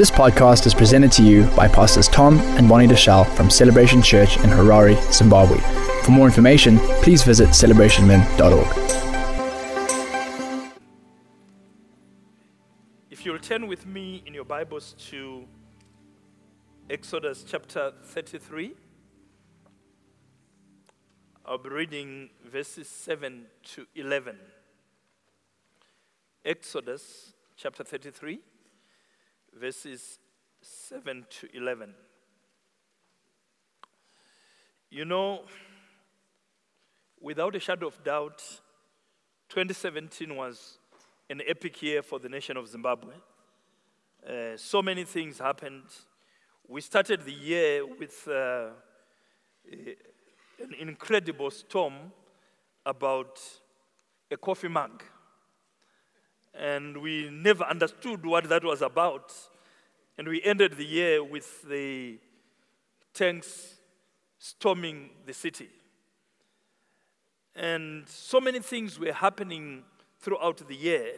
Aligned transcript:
This 0.00 0.10
podcast 0.10 0.64
is 0.64 0.72
presented 0.72 1.12
to 1.12 1.22
you 1.22 1.44
by 1.54 1.68
Pastors 1.68 2.08
Tom 2.08 2.38
and 2.56 2.66
Bonnie 2.66 2.86
Deuschle 2.86 3.26
from 3.36 3.50
Celebration 3.50 4.00
Church 4.00 4.38
in 4.38 4.44
Harare, 4.48 4.96
Zimbabwe. 5.12 5.58
For 6.04 6.10
more 6.10 6.24
information, 6.24 6.78
please 7.02 7.22
visit 7.22 7.50
celebrationmen.org. 7.50 8.66
If 13.10 13.26
you'll 13.26 13.38
turn 13.40 13.66
with 13.66 13.84
me 13.84 14.22
in 14.24 14.32
your 14.32 14.46
Bibles 14.46 14.94
to 15.10 15.44
Exodus 16.88 17.44
chapter 17.46 17.92
33, 18.02 18.72
I'll 21.44 21.58
be 21.58 21.68
reading 21.68 22.30
verses 22.50 22.88
7 22.88 23.44
to 23.74 23.86
11. 23.94 24.38
Exodus 26.46 27.34
chapter 27.54 27.84
33, 27.84 28.40
verses 29.58 30.18
7 30.62 31.26
to 31.28 31.56
11. 31.56 31.94
You 34.90 35.04
know, 35.04 35.42
without 37.20 37.54
a 37.54 37.60
shadow 37.60 37.86
of 37.86 38.02
doubt, 38.02 38.42
2017 39.48 40.34
was 40.34 40.78
an 41.28 41.40
epic 41.46 41.82
year 41.82 42.02
for 42.02 42.18
the 42.18 42.28
nation 42.28 42.56
of 42.56 42.66
Zimbabwe. 42.68 43.14
Uh, 44.28 44.56
so 44.56 44.82
many 44.82 45.04
things 45.04 45.38
happened. 45.38 45.84
We 46.66 46.80
started 46.80 47.24
the 47.24 47.32
year 47.32 47.86
with 47.86 48.28
uh, 48.28 48.70
an 49.70 50.74
incredible 50.78 51.50
storm 51.50 51.94
about 52.84 53.40
a 54.30 54.36
coffee 54.36 54.68
mug. 54.68 55.02
And 56.54 56.98
we 56.98 57.30
never 57.30 57.64
understood 57.64 58.24
what 58.26 58.48
that 58.48 58.64
was 58.64 58.82
about. 58.82 59.32
And 60.18 60.28
we 60.28 60.42
ended 60.42 60.76
the 60.76 60.84
year 60.84 61.22
with 61.22 61.62
the 61.62 62.18
tanks 63.14 63.76
storming 64.38 65.10
the 65.26 65.34
city. 65.34 65.68
And 67.54 68.08
so 68.08 68.40
many 68.40 68.60
things 68.60 68.98
were 68.98 69.12
happening 69.12 69.82
throughout 70.18 70.66
the 70.66 70.74
year. 70.74 71.12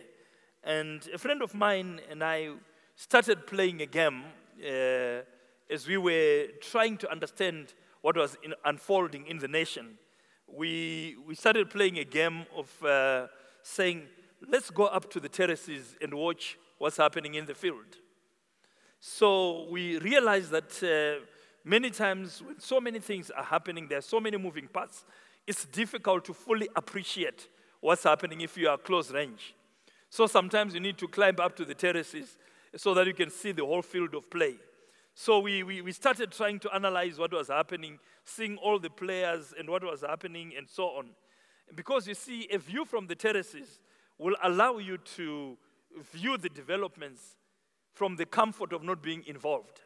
And 0.65 1.09
a 1.13 1.19
friend 1.19 1.43
of 1.43 1.55
mine 1.55 2.01
and 2.11 2.23
I 2.23 2.51
started 2.97 3.47
playing 3.47 3.83
a 3.83 3.87
game 3.87 4.25
uh, 4.65 5.23
as 5.71 5.87
we 5.87 5.97
were 5.97 6.47
trying 6.61 6.97
to 6.99 7.11
understand 7.11 7.75
what 8.01 8.17
was 8.17 8.37
in, 8.43 8.55
unfolding 8.65 9.27
in 9.27 9.39
the 9.39 9.49
nation. 9.49 9.99
We, 10.47 11.17
we 11.27 11.35
started 11.35 11.71
playing 11.71 11.99
a 11.99 12.05
game 12.05 12.47
of 12.55 12.85
uh, 12.85 13.27
saying, 13.63 14.03
let's 14.49 14.71
go 14.71 14.87
up 14.87 15.11
to 15.11 15.21
the 15.21 15.29
terraces 15.29 15.97
and 16.01 16.13
watch 16.15 16.59
what's 16.79 16.97
happening 16.97 17.35
in 17.35 17.47
the 17.47 17.55
field. 17.55 17.97
So 19.01 19.67
we 19.71 19.99
realized 19.99 20.51
that 20.51 20.83
uh, 20.83 21.25
many 21.65 21.91
times 21.91 22.43
when 22.43 22.61
so 22.61 22.81
many 22.81 23.01
things 23.01 23.31
are 23.31 23.45
happening, 23.45 23.89
there 23.89 23.99
are 23.99 24.03
so 24.03 24.21
many 24.21 24.37
moving 24.37 24.69
parts, 24.69 25.05
it's 25.47 25.65
difficult 25.67 26.25
to 26.27 26.35
fully 26.35 26.69
appreciate 26.77 27.49
what's 27.81 28.05
happening 28.05 28.41
if 28.41 28.57
you 28.57 28.69
are 28.69 28.79
close 28.79 29.11
range. 29.11 29.55
So 30.09 30.27
sometimes 30.27 30.75
you 30.75 30.81
need 30.81 30.99
to 30.99 31.09
climb 31.09 31.37
up 31.41 31.57
to 31.57 31.65
the 31.65 31.75
terraces 31.75 32.39
so 32.77 32.95
that 32.95 33.07
you 33.07 33.15
can 33.15 33.31
see 33.31 33.53
the 33.53 33.65
whole 33.65 33.83
field 33.83 34.15
of 34.15 34.31
play. 34.31 34.57
So 35.15 35.41
we, 35.41 35.63
we, 35.63 35.83
we 35.83 35.93
started 35.93 36.33
trying 36.33 36.59
to 36.61 36.75
analyze 36.75 37.19
what 37.19 37.33
was 37.33 37.49
happening, 37.49 37.99
seeing 38.25 38.57
all 38.59 38.79
the 38.79 38.91
players 38.91 39.53
and 39.59 39.69
what 39.69 39.85
was 39.85 40.03
happening, 40.03 40.53
and 40.57 40.69
so 40.69 40.85
on. 40.85 41.11
Because 41.75 42.07
you 42.07 42.15
see, 42.15 42.49
a 42.51 42.59
view 42.59 42.85
from 42.85 43.07
the 43.07 43.15
terraces 43.15 43.81
will 44.23 44.37
allow 44.43 44.79
you 44.79 44.99
to 45.17 45.57
view 46.13 46.37
the 46.39 46.49
developments 46.49 47.37
from 47.93 48.17
the 48.17 48.25
comfort 48.25 48.73
of 48.73 48.83
not 48.83 49.03
being 49.03 49.25
involved. 49.27 49.81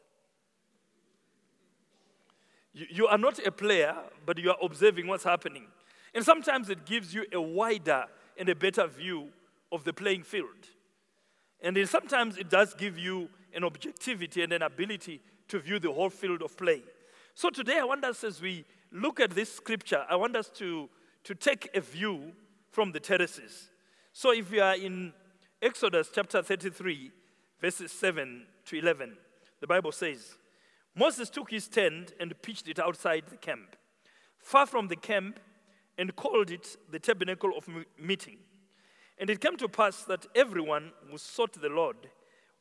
You, 2.73 2.87
you 2.91 3.07
are 3.07 3.19
not 3.19 3.45
a 3.45 3.51
player, 3.51 3.97
but 4.25 4.39
you 4.39 4.51
are 4.51 4.59
observing 4.63 5.07
what's 5.07 5.25
happening. 5.25 5.67
And 6.15 6.25
sometimes 6.25 6.71
it 6.71 6.87
gives 6.87 7.13
you 7.15 7.27
a 7.33 7.41
wider 7.41 8.05
and 8.39 8.49
a 8.49 8.55
better 8.55 8.87
view 8.87 9.29
of 9.73 9.85
the 9.85 9.93
playing 9.93 10.23
field. 10.23 10.71
And 11.61 11.77
then 11.77 11.87
sometimes 11.87 12.37
it 12.37 12.49
does 12.49 12.75
give 12.75 12.99
you 12.99 13.29
an 13.55 13.65
objectivity 13.65 14.43
and 14.43 14.53
an 14.53 14.63
ability 14.63 15.21
to 15.49 15.59
view 15.59 15.79
the 15.79 15.93
whole 15.93 16.11
field 16.11 16.43
of 16.43 16.57
play. 16.57 16.83
So 17.35 17.51
today, 17.51 17.79
I 17.79 17.85
want 17.85 18.05
us, 18.05 18.25
as 18.25 18.41
we 18.41 18.65
look 18.93 19.21
at 19.21 19.31
this 19.31 19.53
scripture, 19.53 20.05
I 20.09 20.17
want 20.17 20.37
us 20.37 20.49
to, 20.57 20.89
to 21.25 21.35
take 21.35 21.69
a 21.75 21.81
view 21.81 22.33
from 22.71 22.93
the 22.93 23.01
terraces. 23.01 23.71
So 24.19 24.33
if 24.33 24.51
you 24.51 24.63
are 24.63 24.75
in 24.75 25.13
Exodus 25.61 26.09
chapter 26.11 26.41
33, 26.41 27.11
verses 27.61 27.93
7 27.93 28.47
to 28.65 28.79
11, 28.79 29.15
the 29.61 29.67
Bible 29.67 29.93
says, 29.93 30.37
Moses 30.95 31.29
took 31.29 31.51
his 31.51 31.69
tent 31.69 32.15
and 32.19 32.33
pitched 32.41 32.67
it 32.67 32.79
outside 32.79 33.25
the 33.29 33.37
camp, 33.37 33.77
far 34.39 34.65
from 34.65 34.89
the 34.89 34.97
camp, 34.97 35.39
and 35.99 36.17
called 36.17 36.51
it 36.51 36.79
the 36.91 36.99
tabernacle 36.99 37.53
of 37.55 37.69
meeting. 38.01 38.39
And 39.19 39.29
it 39.29 39.43
came 39.43 39.59
to 39.59 39.69
pass 39.69 40.05
that 40.05 40.25
everyone 40.35 40.93
who 41.11 41.19
sought 41.19 41.53
the 41.53 41.69
Lord 41.69 42.09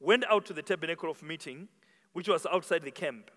went 0.02 0.26
out 0.30 0.46
to 0.48 0.54
the 0.54 0.62
tabernacle 0.62 1.10
of 1.10 1.24
meeting, 1.24 1.70
which 2.12 2.28
was 2.28 2.46
outside 2.46 2.84
the 2.84 2.92
camp. 2.92 3.32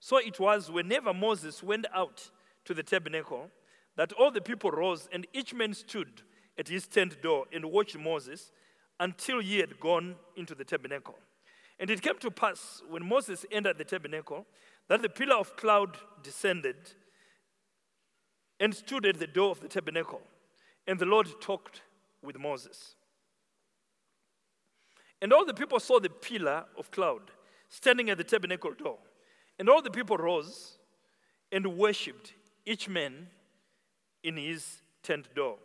So 0.00 0.16
it 0.16 0.40
was 0.40 0.70
whenever 0.70 1.12
Moses 1.12 1.62
went 1.62 1.84
out 1.94 2.30
to 2.64 2.72
the 2.72 2.82
tabernacle 2.82 3.50
that 3.96 4.14
all 4.14 4.30
the 4.30 4.40
people 4.40 4.70
rose, 4.70 5.06
and 5.12 5.26
each 5.34 5.52
man 5.52 5.74
stood 5.74 6.22
at 6.58 6.68
his 6.68 6.86
tent 6.86 7.22
door 7.22 7.46
and 7.52 7.64
watched 7.64 7.96
Moses 7.96 8.52
until 9.00 9.40
he 9.40 9.58
had 9.58 9.78
gone 9.78 10.16
into 10.36 10.54
the 10.54 10.64
tabernacle. 10.64 11.16
And 11.78 11.90
it 11.90 12.02
came 12.02 12.18
to 12.18 12.30
pass 12.30 12.82
when 12.88 13.06
Moses 13.06 13.46
entered 13.52 13.78
the 13.78 13.84
tabernacle 13.84 14.44
that 14.88 15.02
the 15.02 15.08
pillar 15.08 15.36
of 15.36 15.56
cloud 15.56 15.96
descended 16.22 16.76
and 18.58 18.74
stood 18.74 19.06
at 19.06 19.18
the 19.18 19.26
door 19.26 19.52
of 19.52 19.60
the 19.60 19.68
tabernacle. 19.68 20.20
And 20.86 20.98
the 20.98 21.06
Lord 21.06 21.28
talked 21.40 21.82
with 22.22 22.38
Moses. 22.38 22.94
And 25.22 25.32
all 25.32 25.44
the 25.44 25.54
people 25.54 25.78
saw 25.78 26.00
the 26.00 26.08
pillar 26.08 26.64
of 26.76 26.90
cloud 26.90 27.22
standing 27.68 28.10
at 28.10 28.18
the 28.18 28.24
tabernacle 28.24 28.72
door. 28.72 28.98
And 29.58 29.68
all 29.68 29.82
the 29.82 29.90
people 29.90 30.16
rose 30.16 30.78
and 31.52 31.78
worshipped, 31.78 32.34
each 32.66 32.88
man 32.88 33.28
in 34.22 34.36
his 34.36 34.82
tent 35.02 35.34
door. 35.34 35.58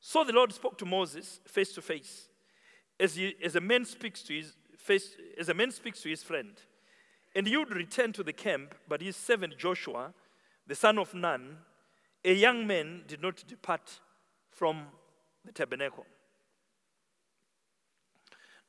So 0.00 0.24
the 0.24 0.32
Lord 0.32 0.52
spoke 0.52 0.78
to 0.78 0.86
Moses 0.86 1.40
face 1.46 1.72
to 1.74 1.82
face, 1.82 2.28
as, 2.98 3.16
he, 3.16 3.34
as 3.44 3.54
a 3.54 3.60
man 3.60 3.84
speaks 3.84 4.22
to 4.22 4.34
his 4.34 4.54
face, 4.78 5.14
as 5.38 5.50
a 5.50 5.54
man 5.54 5.70
speaks 5.70 6.00
to 6.02 6.08
his 6.08 6.22
friend. 6.22 6.52
And 7.36 7.46
he 7.46 7.56
would 7.56 7.74
return 7.74 8.12
to 8.14 8.22
the 8.22 8.32
camp, 8.32 8.74
but 8.88 9.02
his 9.02 9.14
servant 9.14 9.56
Joshua, 9.58 10.12
the 10.66 10.74
son 10.74 10.98
of 10.98 11.14
Nun, 11.14 11.58
a 12.24 12.32
young 12.32 12.66
man, 12.66 13.02
did 13.06 13.22
not 13.22 13.44
depart 13.46 14.00
from 14.50 14.86
the 15.44 15.52
tabernacle. 15.52 16.06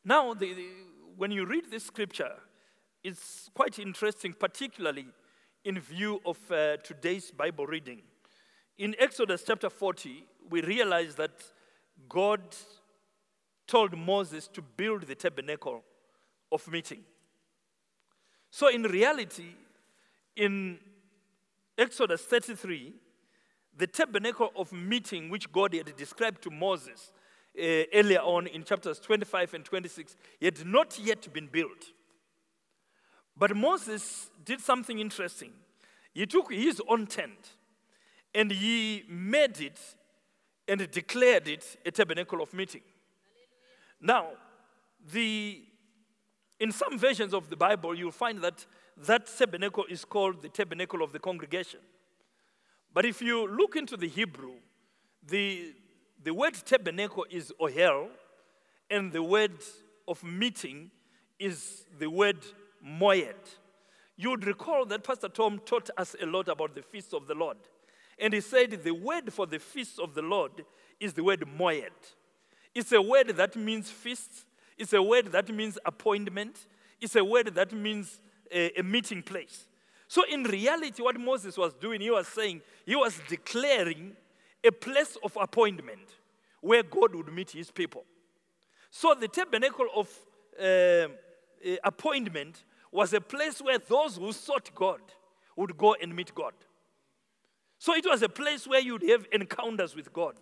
Now, 0.03 0.33
the, 0.33 0.53
the, 0.53 0.67
when 1.15 1.31
you 1.31 1.45
read 1.45 1.71
this 1.71 1.85
scripture, 1.85 2.33
it's 3.03 3.49
quite 3.53 3.79
interesting, 3.79 4.33
particularly 4.33 5.07
in 5.63 5.79
view 5.79 6.21
of 6.25 6.37
uh, 6.51 6.77
today's 6.77 7.31
Bible 7.31 7.65
reading. 7.65 8.01
In 8.77 8.95
Exodus 8.99 9.43
chapter 9.45 9.69
40, 9.69 10.25
we 10.51 10.61
realize 10.61 11.15
that 11.15 11.31
God 12.07 12.41
told 13.67 13.97
Moses 13.97 14.47
to 14.49 14.61
build 14.61 15.03
the 15.03 15.15
tabernacle 15.15 15.83
of 16.51 16.67
meeting. 16.67 17.03
So, 18.49 18.67
in 18.67 18.83
reality, 18.83 19.55
in 20.35 20.77
Exodus 21.77 22.21
33, 22.23 22.93
the 23.77 23.87
tabernacle 23.87 24.51
of 24.57 24.73
meeting, 24.73 25.29
which 25.29 25.51
God 25.51 25.73
had 25.73 25.95
described 25.95 26.41
to 26.43 26.51
Moses 26.51 27.13
uh, 27.57 27.83
earlier 27.93 28.19
on 28.19 28.47
in 28.47 28.63
chapters 28.63 28.99
25 28.99 29.53
and 29.53 29.65
26, 29.65 30.17
had 30.41 30.65
not 30.65 30.99
yet 30.99 31.31
been 31.33 31.47
built. 31.47 31.93
But 33.37 33.55
Moses 33.55 34.29
did 34.43 34.59
something 34.59 34.99
interesting. 34.99 35.53
He 36.13 36.25
took 36.25 36.51
his 36.51 36.81
own 36.89 37.07
tent 37.07 37.51
and 38.35 38.51
he 38.51 39.03
made 39.09 39.59
it 39.61 39.79
and 40.67 40.89
declared 40.91 41.47
it 41.47 41.77
a 41.85 41.91
tabernacle 41.91 42.41
of 42.41 42.53
meeting. 42.53 42.81
Now, 43.99 44.29
the, 45.11 45.61
in 46.59 46.71
some 46.71 46.97
versions 46.97 47.33
of 47.33 47.49
the 47.49 47.55
Bible, 47.55 47.95
you'll 47.95 48.11
find 48.11 48.39
that 48.41 48.65
that 49.05 49.27
tabernacle 49.37 49.85
is 49.89 50.05
called 50.05 50.41
the 50.41 50.49
tabernacle 50.49 51.01
of 51.01 51.11
the 51.11 51.19
congregation. 51.19 51.79
But 52.93 53.05
if 53.05 53.21
you 53.21 53.47
look 53.47 53.75
into 53.75 53.97
the 53.97 54.07
Hebrew, 54.07 54.55
the, 55.27 55.73
the 56.23 56.33
word 56.33 56.53
tabernacle 56.65 57.25
is 57.29 57.53
ohel, 57.59 58.09
and 58.89 59.11
the 59.11 59.23
word 59.23 59.63
of 60.07 60.23
meeting 60.23 60.91
is 61.39 61.85
the 61.97 62.09
word 62.09 62.45
moed. 62.85 63.35
You 64.17 64.31
would 64.31 64.45
recall 64.45 64.85
that 64.85 65.03
Pastor 65.03 65.29
Tom 65.29 65.59
taught 65.65 65.89
us 65.97 66.15
a 66.21 66.25
lot 66.25 66.47
about 66.47 66.75
the 66.75 66.81
feast 66.81 67.13
of 67.13 67.27
the 67.27 67.33
Lord. 67.33 67.57
And 68.21 68.35
he 68.35 68.41
said 68.41 68.83
the 68.83 68.91
word 68.91 69.33
for 69.33 69.47
the 69.47 69.57
feast 69.57 69.99
of 69.99 70.13
the 70.13 70.21
Lord 70.21 70.63
is 70.99 71.13
the 71.13 71.23
word 71.23 71.43
moed. 71.57 71.89
It's 72.75 72.91
a 72.91 73.01
word 73.01 73.29
that 73.29 73.55
means 73.55 73.89
feast, 73.89 74.45
it's 74.77 74.93
a 74.93 75.01
word 75.01 75.31
that 75.31 75.49
means 75.49 75.79
appointment, 75.83 76.67
it's 77.01 77.15
a 77.15 77.25
word 77.25 77.47
that 77.55 77.73
means 77.73 78.21
a, 78.51 78.79
a 78.79 78.83
meeting 78.83 79.23
place. 79.23 79.67
So, 80.07 80.23
in 80.29 80.43
reality, 80.43 81.01
what 81.01 81.19
Moses 81.19 81.57
was 81.57 81.73
doing, 81.73 82.01
he 82.01 82.11
was 82.11 82.27
saying, 82.27 82.61
he 82.85 82.95
was 82.95 83.19
declaring 83.27 84.15
a 84.63 84.71
place 84.71 85.17
of 85.23 85.35
appointment 85.41 86.07
where 86.61 86.83
God 86.83 87.15
would 87.15 87.33
meet 87.33 87.51
his 87.51 87.71
people. 87.71 88.03
So, 88.91 89.15
the 89.15 89.29
tabernacle 89.29 89.87
of 89.95 90.09
uh, 90.61 91.07
appointment 91.83 92.63
was 92.91 93.13
a 93.13 93.21
place 93.21 93.61
where 93.61 93.79
those 93.79 94.17
who 94.17 94.31
sought 94.31 94.69
God 94.75 95.01
would 95.55 95.75
go 95.77 95.95
and 95.95 96.15
meet 96.15 96.35
God. 96.35 96.53
So, 97.81 97.95
it 97.95 98.05
was 98.05 98.21
a 98.21 98.29
place 98.29 98.67
where 98.67 98.79
you'd 98.79 99.01
have 99.09 99.25
encounters 99.31 99.95
with 99.95 100.13
God. 100.13 100.35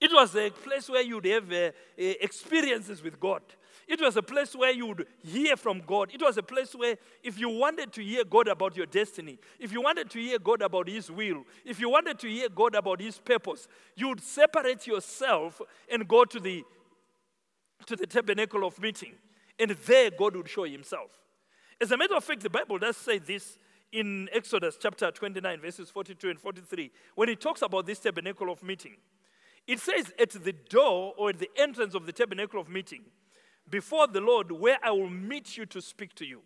It 0.00 0.10
was 0.10 0.34
a 0.34 0.48
place 0.48 0.88
where 0.88 1.02
you'd 1.02 1.26
have 1.26 1.52
uh, 1.52 1.56
uh 1.66 1.70
experiences 1.98 3.02
with 3.02 3.20
God. 3.20 3.42
It 3.86 4.00
was 4.00 4.16
a 4.16 4.22
place 4.22 4.56
where 4.56 4.72
you 4.72 4.86
would 4.86 5.06
hear 5.22 5.54
from 5.58 5.82
God. 5.86 6.08
It 6.14 6.22
was 6.22 6.38
a 6.38 6.42
place 6.42 6.74
where, 6.74 6.96
if 7.22 7.38
you 7.38 7.50
wanted 7.50 7.92
to 7.92 8.02
hear 8.02 8.24
God 8.24 8.48
about 8.48 8.74
your 8.74 8.86
destiny, 8.86 9.38
if 9.60 9.70
you 9.70 9.82
wanted 9.82 10.08
to 10.08 10.18
hear 10.18 10.38
God 10.38 10.62
about 10.62 10.88
His 10.88 11.10
will, 11.10 11.44
if 11.62 11.78
you 11.78 11.90
wanted 11.90 12.18
to 12.20 12.26
hear 12.26 12.48
God 12.48 12.74
about 12.74 13.02
His 13.02 13.18
purpose, 13.18 13.68
you 13.94 14.08
would 14.08 14.22
separate 14.22 14.86
yourself 14.86 15.60
and 15.92 16.08
go 16.08 16.24
to 16.24 16.40
the, 16.40 16.64
to 17.84 17.96
the 17.96 18.06
tabernacle 18.06 18.66
of 18.66 18.80
meeting. 18.80 19.12
And 19.58 19.72
there 19.72 20.10
God 20.10 20.36
would 20.36 20.48
show 20.48 20.64
Himself. 20.64 21.10
As 21.78 21.92
a 21.92 21.98
matter 21.98 22.16
of 22.16 22.24
fact, 22.24 22.40
the 22.40 22.48
Bible 22.48 22.78
does 22.78 22.96
say 22.96 23.18
this 23.18 23.58
in 23.92 24.28
Exodus 24.32 24.76
chapter 24.80 25.10
29, 25.10 25.60
verses 25.60 25.90
42 25.90 26.30
and 26.30 26.40
43, 26.40 26.90
when 27.14 27.28
he 27.28 27.36
talks 27.36 27.62
about 27.62 27.86
this 27.86 27.98
tabernacle 27.98 28.50
of 28.50 28.62
meeting. 28.62 28.96
It 29.66 29.80
says, 29.80 30.12
At 30.18 30.30
the 30.30 30.52
door 30.52 31.14
or 31.16 31.30
at 31.30 31.38
the 31.38 31.50
entrance 31.56 31.94
of 31.94 32.06
the 32.06 32.12
tabernacle 32.12 32.60
of 32.60 32.68
meeting, 32.68 33.04
before 33.70 34.06
the 34.06 34.20
Lord 34.20 34.50
where 34.50 34.78
I 34.82 34.90
will 34.90 35.10
meet 35.10 35.56
you 35.56 35.66
to 35.66 35.80
speak 35.80 36.14
to 36.16 36.24
you. 36.24 36.40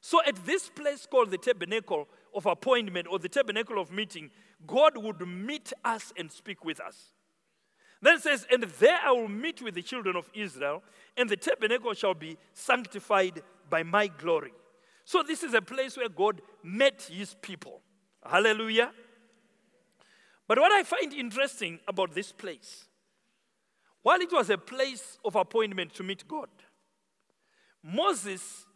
So, 0.00 0.20
at 0.26 0.46
this 0.46 0.68
place 0.68 1.06
called 1.06 1.30
the 1.30 1.38
tabernacle 1.38 2.08
of 2.34 2.46
appointment 2.46 3.06
or 3.10 3.18
the 3.18 3.28
tabernacle 3.28 3.78
of 3.78 3.92
meeting, 3.92 4.30
God 4.66 4.96
would 4.96 5.20
meet 5.26 5.72
us 5.84 6.12
and 6.16 6.32
speak 6.32 6.64
with 6.64 6.80
us. 6.80 7.12
Then 8.00 8.14
it 8.14 8.22
says, 8.22 8.46
And 8.50 8.62
there 8.62 8.98
I 9.04 9.12
will 9.12 9.28
meet 9.28 9.60
with 9.60 9.74
the 9.74 9.82
children 9.82 10.16
of 10.16 10.30
Israel, 10.34 10.82
and 11.16 11.28
the 11.28 11.36
tabernacle 11.36 11.92
shall 11.92 12.14
be 12.14 12.38
sanctified 12.54 13.42
by 13.68 13.82
my 13.82 14.06
glory. 14.06 14.52
So, 15.10 15.24
this 15.24 15.42
is 15.42 15.54
a 15.54 15.60
place 15.60 15.96
where 15.96 16.08
God 16.08 16.40
met 16.62 17.10
his 17.10 17.34
people. 17.42 17.80
Hallelujah. 18.24 18.92
But 20.46 20.60
what 20.60 20.70
I 20.70 20.84
find 20.84 21.12
interesting 21.12 21.80
about 21.88 22.14
this 22.14 22.30
place 22.30 22.84
while 24.02 24.20
it 24.20 24.30
was 24.30 24.50
a 24.50 24.56
place 24.56 25.18
of 25.24 25.34
appointment 25.34 25.94
to 25.94 26.04
meet 26.04 26.28
God, 26.28 26.48
Moses 27.82 28.66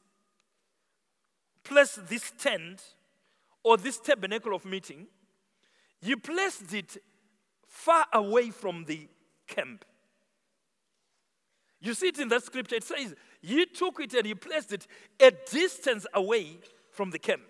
placed 1.62 2.08
this 2.08 2.32
tent 2.36 2.82
or 3.62 3.76
this 3.76 4.00
tabernacle 4.00 4.56
of 4.56 4.64
meeting, 4.64 5.06
he 6.00 6.16
placed 6.16 6.75
it 6.75 6.96
far 7.69 8.06
away 8.12 8.50
from 8.50 8.86
the 8.86 9.06
camp. 9.46 9.84
You 11.84 11.92
see 11.92 12.08
it 12.08 12.19
in 12.19 12.28
that 12.28 12.42
scripture. 12.42 12.76
It 12.76 12.84
says, 12.84 13.14
He 13.42 13.66
took 13.66 14.00
it 14.00 14.14
and 14.14 14.26
he 14.26 14.34
placed 14.34 14.72
it 14.72 14.86
a 15.20 15.31
distance 15.31 16.06
away 16.14 16.58
from 16.90 17.10
the 17.10 17.19
camp. 17.19 17.42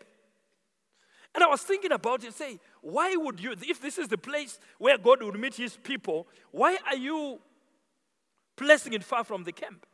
And 1.34 1.44
I 1.44 1.46
was 1.46 1.62
thinking 1.62 1.92
about 1.92 2.24
it, 2.24 2.34
say, 2.34 2.60
why 2.80 3.14
would 3.16 3.40
you, 3.40 3.54
if 3.62 3.80
this 3.80 3.98
is 3.98 4.08
the 4.08 4.18
place 4.18 4.58
where 4.78 4.98
God 4.98 5.22
would 5.22 5.38
meet 5.38 5.54
his 5.54 5.76
people, 5.76 6.28
why 6.52 6.78
are 6.86 6.96
you 6.96 7.40
placing 8.56 8.92
it 8.92 9.02
far 9.02 9.24
from 9.24 9.42
the 9.42 9.50
camp? 9.52 9.84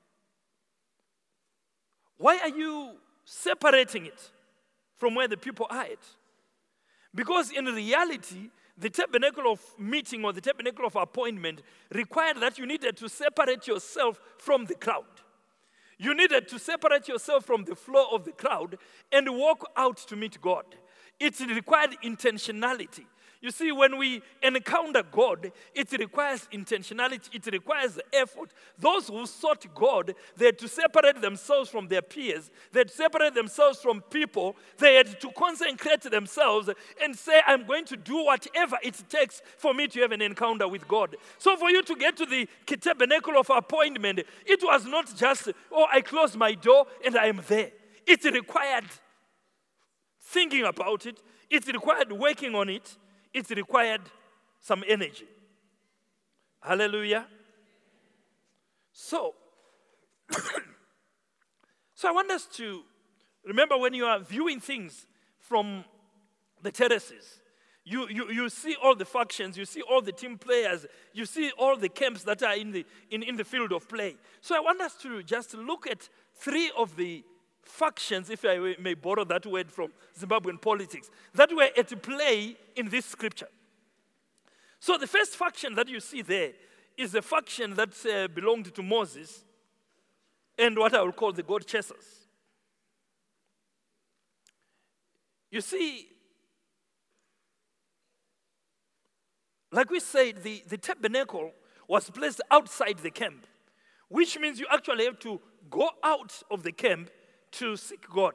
Why 2.19 2.39
are 2.43 2.51
you 2.51 2.93
separating 3.25 4.07
it 4.07 4.31
from 4.97 5.15
where 5.15 5.29
the 5.29 5.39
people 5.39 5.67
are 5.71 5.83
at? 5.85 5.99
Because 7.15 7.51
in 7.51 7.65
reality, 7.65 8.51
the 8.81 8.91
tabernacle 8.91 9.53
of 9.53 9.61
meeting 9.79 10.25
or 10.25 10.33
the 10.33 10.41
tabernacle 10.41 10.87
of 10.87 10.97
appointment 10.97 11.63
required 11.93 12.41
that 12.41 12.59
you 12.59 12.67
needed 12.67 12.97
to 12.97 13.09
separate 13.09 13.67
yourself 13.67 14.21
from 14.39 14.65
the 14.65 14.75
crowd. 14.75 15.05
You 15.99 16.15
needed 16.15 16.49
to 16.49 16.59
separate 16.59 17.07
yourself 17.09 17.45
from 17.45 17.65
the 17.65 17.75
flow 17.75 18.07
of 18.11 18.25
the 18.25 18.33
crowd 18.33 18.79
and 19.13 19.29
walk 19.37 19.71
out 19.77 19.99
to 20.09 20.17
meet 20.17 20.41
God. 20.41 20.65
It 21.19 21.39
required 21.41 21.97
intentionality. 22.03 23.05
You 23.43 23.51
see, 23.51 23.73
when 23.73 23.97
we 23.97 24.21
encounter 24.43 25.03
God, 25.03 25.51
it 25.75 25.91
requires 25.93 26.47
intentionality, 26.53 27.35
it 27.35 27.47
requires 27.51 27.99
effort. 28.13 28.53
Those 28.79 29.09
who 29.09 29.25
sought 29.25 29.65
God, 29.75 30.15
they 30.37 30.47
had 30.47 30.59
to 30.59 30.69
separate 30.69 31.23
themselves 31.23 31.71
from 31.71 31.89
their 31.89 32.03
peers, 32.03 32.51
they 32.71 32.81
had 32.81 32.89
to 32.89 32.95
separate 32.95 33.35
themselves 33.35 33.81
from 33.81 34.03
people, 34.03 34.57
they 34.77 34.97
had 34.97 35.19
to 35.19 35.31
consecrate 35.33 36.03
themselves 36.03 36.69
and 37.03 37.17
say, 37.17 37.41
I'm 37.47 37.67
going 37.67 37.87
to 37.87 37.97
do 37.97 38.23
whatever 38.27 38.77
it 38.83 39.03
takes 39.09 39.41
for 39.57 39.73
me 39.73 39.89
to 39.89 40.01
have 40.01 40.13
an 40.13 40.21
encounter 40.21 40.69
with 40.69 40.87
God. 40.87 41.17
So, 41.39 41.57
for 41.57 41.71
you 41.71 41.83
to 41.83 41.95
get 41.95 42.19
to 42.19 42.27
the 42.27 42.47
tabernacle 42.67 43.39
of 43.39 43.49
appointment, 43.49 44.21
it 44.45 44.61
was 44.63 44.85
not 44.85 45.17
just, 45.17 45.49
oh, 45.73 45.87
I 45.91 46.03
close 46.03 46.37
my 46.37 46.53
door 46.53 46.87
and 47.07 47.17
I 47.17 47.27
am 47.27 47.41
there. 47.49 47.71
It 48.07 48.23
required 48.25 48.85
thinking 50.21 50.65
about 50.67 51.07
it, 51.07 51.23
it 51.49 51.67
required 51.69 52.13
working 52.13 52.55
on 52.55 52.69
it 52.69 52.99
it 53.33 53.51
required 53.51 54.03
some 54.61 54.85
energy. 54.87 55.29
Hallelujah. 56.61 57.27
So, 58.93 59.35
so 61.95 62.09
I 62.09 62.13
want 62.13 62.31
us 62.31 62.47
to 62.57 62.83
remember 63.45 63.79
when 63.79 63.95
you 63.95 64.05
are 64.05 64.19
viewing 64.19 64.61
things 64.61 65.07
from 65.39 65.85
the 66.63 66.71
terraces, 66.71 67.41
you, 67.85 68.09
you, 68.09 68.31
you 68.31 68.49
see 68.51 68.77
all 68.83 68.95
the 68.95 69.07
factions, 69.07 69.57
you 69.57 69.65
see 69.65 69.81
all 69.83 70.03
the 70.03 70.13
team 70.13 70.37
players, 70.37 70.87
you 71.15 71.25
see 71.25 71.51
all 71.59 71.77
the 71.77 71.89
camps 71.89 72.23
that 72.25 72.43
are 72.43 72.55
in 72.55 72.73
the, 72.73 72.85
in, 73.11 73.23
in 73.23 73.37
the 73.37 73.45
field 73.45 73.73
of 73.73 73.89
play. 73.89 74.17
So 74.41 74.55
I 74.55 74.61
want 74.61 74.81
us 74.81 74.95
to 75.03 75.23
just 75.23 75.55
look 75.55 75.87
at 75.87 76.09
three 76.35 76.71
of 76.77 76.95
the 76.97 77.25
factions, 77.63 78.31
if 78.31 78.45
I 78.45 78.77
may 78.81 78.95
borrow 78.95 79.25
that 79.25 79.47
word 79.47 79.71
from 79.71 79.93
Zimbabwean 80.19 80.61
politics, 80.61 81.11
that 81.35 81.55
were 81.55 81.69
at 81.77 82.03
play 82.03 82.57
in 82.77 82.89
this 82.89 83.07
scripture. 83.07 83.49
So 84.79 84.97
the 84.97 85.07
first 85.07 85.37
faction 85.37 85.75
that 85.75 85.89
you 85.89 86.01
see 86.01 86.23
there 86.23 86.53
is 86.97 87.13
the 87.13 87.23
faction 87.23 87.75
that 87.75 87.95
uh, 88.07 88.29
belonged 88.29 88.75
to 88.75 88.83
Moses 88.83 89.45
and 90.59 90.77
what 90.79 90.95
I 90.95 91.03
will 91.03 91.13
call 91.13 91.33
the 91.33 91.43
God 91.43 91.67
chasers. 91.67 92.27
You 95.51 95.61
see, 95.61 96.09
like 99.73 99.91
we 99.91 100.01
said, 100.01 100.43
the, 100.43 100.63
the 100.69 100.79
tabernacle 100.79 101.53
was 101.89 102.09
placed 102.09 102.41
outside 102.51 102.99
the 102.99 103.11
camp, 103.11 103.47
which 104.09 104.39
means 104.39 104.61
you 104.61 104.67
actually 104.71 105.05
have 105.05 105.19
to 105.21 105.41
go 105.69 105.91
out 106.03 106.43
of 106.51 106.63
the 106.63 106.73
camp 106.73 107.11
to 107.53 107.77
seek 107.77 108.09
God. 108.09 108.35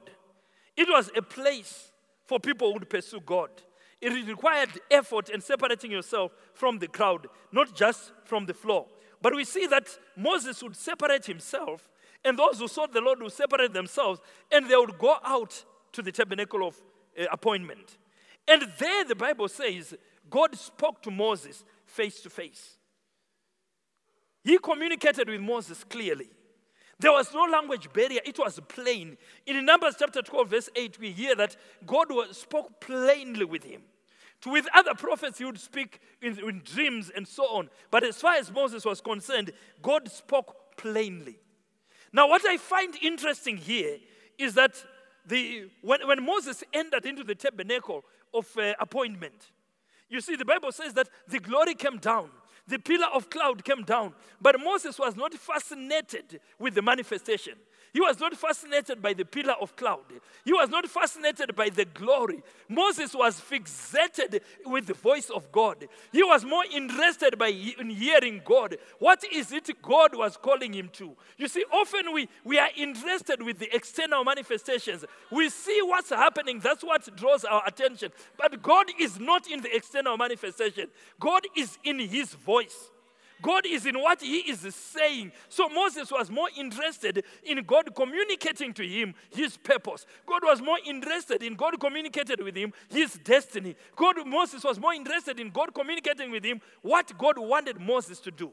It 0.76 0.88
was 0.90 1.10
a 1.16 1.22
place 1.22 1.92
for 2.26 2.40
people 2.40 2.68
who 2.68 2.74
would 2.76 2.90
pursue 2.90 3.22
God. 3.26 3.50
It 4.02 4.28
required 4.28 4.70
effort 4.92 5.30
and 5.30 5.42
separating 5.42 5.92
yourself 5.92 6.32
from 6.54 6.80
the 6.80 6.88
crowd, 6.88 7.28
not 7.52 7.76
just 7.76 8.12
from 8.26 8.46
the 8.46 8.54
floor. 8.54 8.88
But 9.22 9.36
we 9.36 9.46
see 9.46 9.68
that 9.68 9.88
Moses 10.16 10.62
would 10.62 10.76
separate 10.76 11.26
himself, 11.26 11.90
and 12.24 12.38
those 12.38 12.60
who 12.60 12.68
sought 12.68 12.94
the 12.94 13.02
Lord 13.02 13.22
would 13.22 13.32
separate 13.32 13.74
themselves, 13.74 14.20
and 14.52 14.70
they 14.70 14.76
would 14.76 14.98
go 14.98 15.16
out 15.24 15.64
to 15.94 16.02
the 16.02 16.12
tabernacle 16.12 16.68
of 16.68 16.76
uh, 17.20 17.26
appointment. 17.32 17.98
And 18.48 18.64
there 18.78 19.06
the 19.06 19.16
Bible 19.16 19.48
says 19.48 19.96
God 20.30 20.56
spoke 20.56 21.02
to 21.04 21.12
Moses 21.12 21.64
face 21.86 22.22
to 22.22 22.30
face. 22.30 22.78
He 24.44 24.58
communicated 24.60 25.28
with 25.28 25.42
Moses 25.42 25.84
clearly. 25.84 26.30
There 27.00 27.12
was 27.12 27.34
no 27.34 27.44
language 27.44 27.92
barrier, 27.92 28.22
it 28.26 28.40
was 28.40 28.60
plain. 28.68 29.18
In 29.46 29.66
Numbers 29.66 29.96
chapter 30.00 30.22
12, 30.22 30.50
verse 30.50 30.70
8, 30.76 31.00
we 31.00 31.12
hear 31.12 31.36
that 31.36 31.58
God 31.86 32.08
spoke 32.32 32.80
plainly 32.80 33.46
with 33.46 33.64
him. 33.64 33.82
With 34.46 34.68
other 34.74 34.94
prophets, 34.94 35.40
he 35.40 35.46
would 35.46 35.60
speak 35.60 36.00
in, 36.22 36.38
in 36.40 36.62
dreams 36.64 37.12
and 37.14 37.28
so 37.28 37.44
on. 37.46 37.70
But 37.90 38.04
as 38.04 38.22
far 38.22 38.36
as 38.36 38.52
Moses 38.52 38.86
was 38.86 39.02
concerned, 39.02 39.52
God 39.82 40.10
spoke 40.10 40.78
plainly. 40.78 41.40
Now, 42.14 42.30
what 42.30 42.48
I 42.48 42.58
find 42.58 42.96
interesting 43.02 43.58
here 43.58 43.98
is 44.38 44.54
that 44.54 44.84
the, 45.26 45.70
when, 45.82 46.08
when 46.08 46.24
Moses 46.24 46.64
entered 46.74 47.06
into 47.06 47.24
the 47.24 47.36
tabernacle 47.36 48.06
of 48.34 48.48
uh, 48.58 48.74
appointment, 48.80 49.52
you 50.10 50.22
see, 50.22 50.36
the 50.36 50.46
Bible 50.46 50.72
says 50.72 50.94
that 50.94 51.10
the 51.28 51.40
glory 51.40 51.74
came 51.74 51.98
down 51.98 52.30
the 52.68 52.80
pillar 52.80 53.08
of 53.14 53.30
cloud 53.30 53.64
came 53.64 53.84
down. 53.84 54.14
But 54.42 54.60
Moses 54.60 54.98
was 54.98 55.16
not 55.16 55.34
fascinated 55.34 56.40
with 56.60 56.76
the 56.76 56.82
manifestation. 56.82 57.56
He 57.96 58.02
was 58.02 58.20
not 58.20 58.36
fascinated 58.36 59.02
by 59.02 59.14
the 59.14 59.24
pillar 59.24 59.54
of 59.62 59.74
cloud. 59.78 60.04
He 60.44 60.52
was 60.52 60.68
not 60.68 60.86
fascinated 60.86 61.56
by 61.56 61.70
the 61.70 61.86
glory. 61.86 62.44
Moses 62.68 63.16
was 63.16 63.40
fixated 63.40 64.42
with 64.66 64.88
the 64.88 64.94
voice 64.94 65.30
of 65.30 65.50
God. 65.50 65.88
He 66.12 66.22
was 66.22 66.44
more 66.44 66.66
interested 66.74 67.38
by 67.38 67.48
in 67.48 67.90
hearing 67.90 68.42
God. 68.44 68.76
What 69.00 69.24
is 69.32 69.54
it 69.54 69.70
God 69.82 70.14
was 70.14 70.36
calling 70.36 70.74
him 70.74 70.90
to? 70.96 71.16
You 71.38 71.48
see, 71.48 71.64
often 71.72 72.12
we, 72.12 72.28
we 72.44 72.60
are 72.60 72.68
interested 72.76 73.42
with 73.42 73.60
the 73.60 73.74
external 73.74 74.26
manifestations. 74.26 75.06
We 75.32 75.48
see 75.48 75.80
what's 75.82 76.10
happening, 76.10 76.60
that's 76.60 76.84
what 76.84 77.16
draws 77.16 77.46
our 77.46 77.66
attention. 77.66 78.12
But 78.38 78.62
God 78.62 78.88
is 79.00 79.22
not 79.22 79.50
in 79.50 79.62
the 79.62 79.74
external 79.74 80.18
manifestation, 80.18 80.90
God 81.18 81.44
is 81.56 81.78
in 81.86 82.00
his 82.00 82.34
voice. 82.34 82.90
God 83.46 83.68
is 83.68 83.86
in 83.86 84.02
what 84.02 84.22
he 84.22 84.40
is 84.40 84.74
saying. 84.74 85.32
So 85.50 85.70
Moses 85.70 86.12
was 86.12 86.32
more 86.32 86.48
interested 86.58 87.24
in 87.44 87.64
God 87.64 87.94
communicating 87.96 88.74
to 88.74 88.84
him 88.84 89.14
his 89.30 89.56
purpose. 89.56 90.08
God 90.26 90.42
was 90.44 90.64
more 90.64 90.80
interested 90.84 91.44
in 91.44 91.54
God 91.54 91.80
communicated 91.80 92.42
with 92.42 92.56
him 92.56 92.74
his 92.90 93.14
destiny. 93.24 93.76
God 93.96 94.16
Moses 94.26 94.64
was 94.64 94.80
more 94.80 94.96
interested 94.96 95.40
in 95.40 95.52
God 95.52 95.76
communicating 95.76 96.32
with 96.32 96.44
him 96.44 96.60
what 96.82 97.16
God 97.20 97.38
wanted 97.38 97.80
Moses 97.80 98.20
to 98.22 98.32
do. 98.32 98.52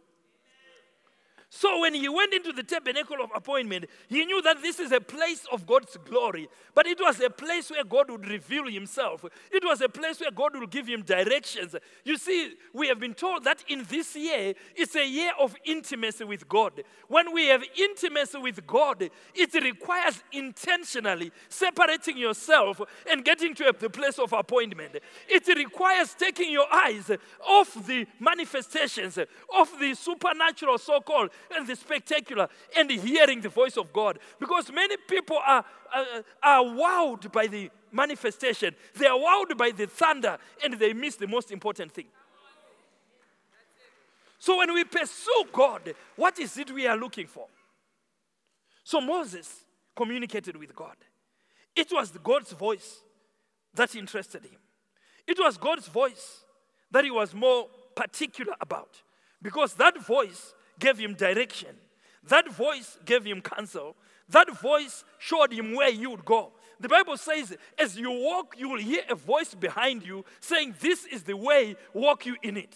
So 1.54 1.80
when 1.80 1.92
he 1.92 2.08
went 2.08 2.32
into 2.32 2.50
the 2.50 2.62
tabernacle 2.62 3.18
of 3.22 3.30
appointment, 3.34 3.84
he 4.08 4.24
knew 4.24 4.40
that 4.40 4.62
this 4.62 4.80
is 4.80 4.90
a 4.90 5.02
place 5.02 5.44
of 5.52 5.66
God's 5.66 5.98
glory, 5.98 6.48
but 6.74 6.86
it 6.86 6.98
was 6.98 7.20
a 7.20 7.28
place 7.28 7.70
where 7.70 7.84
God 7.84 8.10
would 8.10 8.26
reveal 8.26 8.66
himself. 8.66 9.22
It 9.50 9.62
was 9.62 9.82
a 9.82 9.88
place 9.90 10.18
where 10.18 10.30
God 10.30 10.56
would 10.56 10.70
give 10.70 10.86
him 10.86 11.02
directions. 11.02 11.76
You 12.06 12.16
see, 12.16 12.54
we 12.72 12.88
have 12.88 12.98
been 12.98 13.12
told 13.12 13.44
that 13.44 13.62
in 13.68 13.84
this 13.90 14.16
year, 14.16 14.54
it's 14.74 14.96
a 14.96 15.06
year 15.06 15.32
of 15.38 15.54
intimacy 15.66 16.24
with 16.24 16.48
God. 16.48 16.84
When 17.08 17.34
we 17.34 17.48
have 17.48 17.62
intimacy 17.78 18.38
with 18.38 18.66
God, 18.66 19.10
it 19.34 19.52
requires 19.52 20.22
intentionally 20.32 21.32
separating 21.50 22.16
yourself 22.16 22.80
and 23.10 23.26
getting 23.26 23.54
to 23.56 23.74
the 23.78 23.90
place 23.90 24.18
of 24.18 24.32
appointment. 24.32 24.96
It 25.28 25.46
requires 25.48 26.14
taking 26.14 26.50
your 26.50 26.72
eyes 26.72 27.10
off 27.46 27.86
the 27.86 28.06
manifestations, 28.18 29.18
of 29.18 29.68
the 29.78 29.92
supernatural 29.92 30.78
so 30.78 30.98
called, 31.02 31.28
and 31.54 31.66
the 31.66 31.76
spectacular 31.76 32.48
and 32.76 32.90
hearing 32.90 33.40
the 33.40 33.48
voice 33.48 33.76
of 33.76 33.92
God. 33.92 34.18
Because 34.38 34.70
many 34.72 34.96
people 35.08 35.38
are, 35.44 35.64
are, 35.94 36.24
are 36.42 36.64
wowed 36.64 37.30
by 37.32 37.46
the 37.46 37.70
manifestation, 37.90 38.74
they 38.98 39.06
are 39.06 39.18
wowed 39.18 39.56
by 39.56 39.70
the 39.70 39.86
thunder, 39.86 40.38
and 40.64 40.74
they 40.74 40.92
miss 40.92 41.16
the 41.16 41.26
most 41.26 41.50
important 41.50 41.92
thing. 41.92 42.06
So 44.38 44.58
when 44.58 44.74
we 44.74 44.82
pursue 44.84 45.44
God, 45.52 45.94
what 46.16 46.38
is 46.40 46.56
it 46.58 46.70
we 46.72 46.86
are 46.86 46.96
looking 46.96 47.28
for? 47.28 47.46
So 48.82 49.00
Moses 49.00 49.64
communicated 49.94 50.56
with 50.56 50.74
God. 50.74 50.96
It 51.76 51.88
was 51.92 52.10
God's 52.10 52.52
voice 52.52 53.02
that 53.74 53.94
interested 53.94 54.44
him. 54.44 54.58
It 55.26 55.38
was 55.38 55.56
God's 55.56 55.86
voice 55.86 56.44
that 56.90 57.04
he 57.04 57.10
was 57.10 57.34
more 57.34 57.68
particular 57.94 58.54
about 58.60 59.00
because 59.40 59.74
that 59.74 60.00
voice 60.04 60.54
gave 60.82 60.98
him 60.98 61.14
direction. 61.14 61.70
That 62.24 62.50
voice 62.52 62.98
gave 63.04 63.24
him 63.24 63.40
counsel. 63.40 63.96
That 64.28 64.50
voice 64.60 65.04
showed 65.18 65.52
him 65.52 65.74
where 65.74 65.92
he 65.92 66.06
would 66.06 66.24
go. 66.24 66.52
The 66.80 66.88
Bible 66.88 67.16
says, 67.16 67.56
as 67.78 67.96
you 67.96 68.10
walk, 68.10 68.56
you 68.58 68.68
will 68.68 68.80
hear 68.80 69.02
a 69.08 69.14
voice 69.14 69.54
behind 69.54 70.04
you 70.04 70.24
saying, 70.40 70.74
This 70.80 71.06
is 71.06 71.22
the 71.22 71.36
way, 71.36 71.76
walk 71.94 72.26
you 72.26 72.36
in 72.42 72.56
it. 72.56 72.74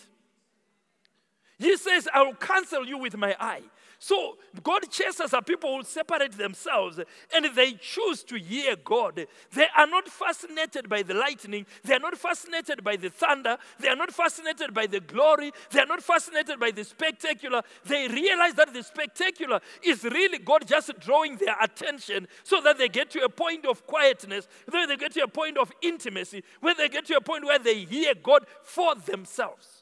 He 1.58 1.76
says, 1.76 2.08
I 2.12 2.22
will 2.22 2.34
counsel 2.34 2.86
you 2.86 2.98
with 2.98 3.16
my 3.16 3.34
eye. 3.40 3.62
So 3.98 4.36
God 4.62 4.90
chasers 4.90 5.32
are 5.32 5.42
people 5.42 5.76
who 5.76 5.82
separate 5.82 6.32
themselves 6.32 7.00
and 7.34 7.46
they 7.54 7.72
choose 7.72 8.22
to 8.24 8.38
hear 8.38 8.76
God. 8.76 9.26
They 9.54 9.66
are 9.76 9.86
not 9.86 10.08
fascinated 10.08 10.88
by 10.88 11.02
the 11.02 11.14
lightning, 11.14 11.66
they 11.84 11.94
are 11.94 12.00
not 12.00 12.16
fascinated 12.16 12.84
by 12.84 12.96
the 12.96 13.10
thunder, 13.10 13.56
they 13.80 13.88
are 13.88 13.96
not 13.96 14.12
fascinated 14.12 14.74
by 14.74 14.86
the 14.86 15.00
glory, 15.00 15.52
they 15.70 15.80
are 15.80 15.86
not 15.86 16.02
fascinated 16.02 16.60
by 16.60 16.70
the 16.70 16.84
spectacular. 16.84 17.62
They 17.84 18.08
realize 18.08 18.54
that 18.54 18.72
the 18.72 18.82
spectacular 18.82 19.60
is 19.82 20.04
really 20.04 20.38
God 20.38 20.66
just 20.66 20.98
drawing 21.00 21.36
their 21.36 21.56
attention 21.60 22.28
so 22.42 22.60
that 22.60 22.78
they 22.78 22.88
get 22.88 23.10
to 23.10 23.24
a 23.24 23.28
point 23.28 23.66
of 23.66 23.86
quietness, 23.86 24.48
where 24.68 24.86
they 24.86 24.96
get 24.96 25.12
to 25.12 25.22
a 25.22 25.28
point 25.28 25.56
of 25.58 25.72
intimacy, 25.82 26.44
where 26.60 26.74
they 26.74 26.88
get 26.88 27.06
to 27.06 27.16
a 27.16 27.20
point 27.20 27.44
where 27.44 27.58
they 27.58 27.84
hear 27.84 28.14
God 28.14 28.46
for 28.62 28.94
themselves. 28.94 29.75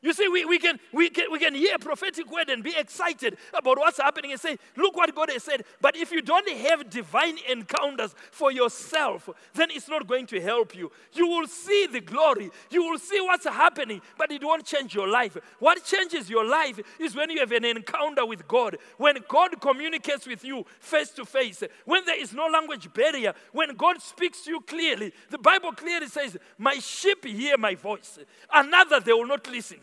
You 0.00 0.12
see, 0.12 0.28
we, 0.28 0.44
we, 0.44 0.58
can, 0.58 0.78
we, 0.92 1.10
can, 1.10 1.24
we 1.32 1.40
can 1.40 1.54
hear 1.54 1.74
a 1.74 1.78
prophetic 1.78 2.30
word 2.30 2.48
and 2.50 2.62
be 2.62 2.72
excited 2.76 3.36
about 3.52 3.78
what's 3.78 3.98
happening 3.98 4.30
and 4.30 4.40
say, 4.40 4.56
look 4.76 4.96
what 4.96 5.12
God 5.12 5.28
has 5.30 5.42
said. 5.42 5.64
But 5.80 5.96
if 5.96 6.12
you 6.12 6.22
don't 6.22 6.48
have 6.48 6.88
divine 6.88 7.36
encounters 7.50 8.14
for 8.30 8.52
yourself, 8.52 9.28
then 9.54 9.68
it's 9.72 9.88
not 9.88 10.06
going 10.06 10.26
to 10.26 10.40
help 10.40 10.76
you. 10.76 10.92
You 11.12 11.26
will 11.26 11.48
see 11.48 11.88
the 11.88 12.00
glory, 12.00 12.50
you 12.70 12.84
will 12.84 12.98
see 12.98 13.20
what's 13.20 13.44
happening, 13.44 14.00
but 14.16 14.30
it 14.30 14.44
won't 14.44 14.64
change 14.64 14.94
your 14.94 15.08
life. 15.08 15.36
What 15.58 15.84
changes 15.84 16.30
your 16.30 16.44
life 16.44 16.78
is 17.00 17.16
when 17.16 17.30
you 17.30 17.40
have 17.40 17.50
an 17.50 17.64
encounter 17.64 18.24
with 18.24 18.46
God, 18.46 18.76
when 18.98 19.16
God 19.26 19.60
communicates 19.60 20.28
with 20.28 20.44
you 20.44 20.64
face 20.78 21.10
to 21.10 21.24
face, 21.24 21.64
when 21.84 22.04
there 22.04 22.20
is 22.20 22.32
no 22.32 22.46
language 22.46 22.92
barrier, 22.94 23.34
when 23.50 23.74
God 23.74 24.00
speaks 24.00 24.42
to 24.42 24.50
you 24.50 24.60
clearly. 24.60 25.12
The 25.30 25.38
Bible 25.38 25.72
clearly 25.72 26.06
says, 26.06 26.36
My 26.56 26.74
sheep 26.74 27.24
hear 27.24 27.58
my 27.58 27.74
voice, 27.74 28.20
another 28.52 29.00
they 29.00 29.12
will 29.12 29.26
not 29.26 29.50
listen. 29.50 29.78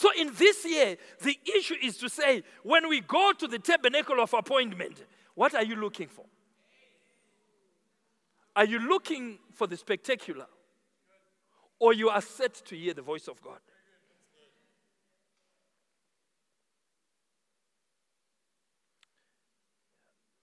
So, 0.00 0.08
in 0.18 0.32
this 0.32 0.64
year, 0.64 0.96
the 1.20 1.38
issue 1.58 1.74
is 1.82 1.98
to 1.98 2.08
say, 2.08 2.42
when 2.62 2.88
we 2.88 3.02
go 3.02 3.32
to 3.36 3.46
the 3.46 3.58
tabernacle 3.58 4.18
of 4.18 4.32
appointment, 4.32 5.04
what 5.34 5.54
are 5.54 5.62
you 5.62 5.76
looking 5.76 6.08
for? 6.08 6.24
Are 8.56 8.64
you 8.64 8.78
looking 8.78 9.38
for 9.52 9.66
the 9.66 9.76
spectacular? 9.76 10.46
Or 11.78 11.92
you 11.92 12.08
are 12.08 12.22
set 12.22 12.54
to 12.64 12.74
hear 12.74 12.94
the 12.94 13.02
voice 13.02 13.28
of 13.28 13.42
God? 13.42 13.58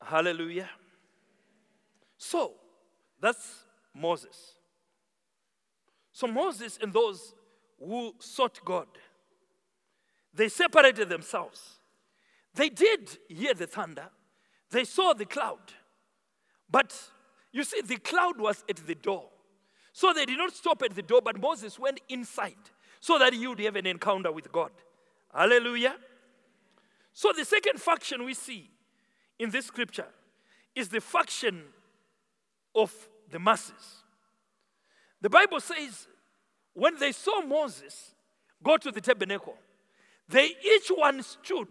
Hallelujah. 0.04 0.70
So, 2.20 2.54
that's 3.20 3.64
Moses. 3.96 4.54
So, 6.12 6.28
Moses 6.28 6.78
and 6.80 6.94
those 6.94 7.34
who 7.80 8.14
sought 8.20 8.64
God 8.64 8.86
they 10.34 10.50
separated 10.50 11.10
themselves. 11.10 11.78
They 12.54 12.70
did 12.70 13.18
hear 13.28 13.54
the 13.54 13.68
thunder, 13.68 14.10
they 14.72 14.84
saw 14.84 15.14
the 15.14 15.26
cloud. 15.26 15.74
But 16.70 16.94
you 17.52 17.64
see, 17.64 17.82
the 17.82 17.98
cloud 17.98 18.40
was 18.40 18.64
at 18.70 18.78
the 18.78 18.96
door. 18.96 19.30
So 19.94 20.14
they 20.14 20.26
did 20.26 20.38
not 20.38 20.54
stop 20.54 20.84
at 20.84 20.94
the 20.94 21.02
door, 21.02 21.22
but 21.24 21.40
Moses 21.40 21.80
went 21.80 22.02
inside 22.10 22.56
so 23.00 23.18
that 23.18 23.34
he 23.34 23.48
would 23.48 23.60
have 23.60 23.76
an 23.76 23.88
encounter 23.88 24.32
with 24.32 24.52
God. 24.52 24.72
Hallelujah. 25.34 25.96
So 27.14 27.32
the 27.36 27.46
second 27.46 27.82
faction 27.82 28.24
we 28.24 28.34
see 28.34 28.70
in 29.40 29.50
this 29.50 29.66
scripture 29.66 30.08
is 30.76 30.90
the 30.90 31.02
faction 31.02 31.64
of 32.76 32.94
the 33.32 33.40
masses. 33.40 34.04
The 35.22 35.30
Bible 35.30 35.60
says 35.60 36.08
when 36.74 36.98
they 37.00 37.12
saw 37.12 37.42
Moses 37.42 38.14
go 38.64 38.78
to 38.78 38.92
the 38.92 39.02
tabernacle, 39.02 39.58
they 40.30 40.56
each 40.76 40.90
one 40.90 41.24
stood 41.24 41.68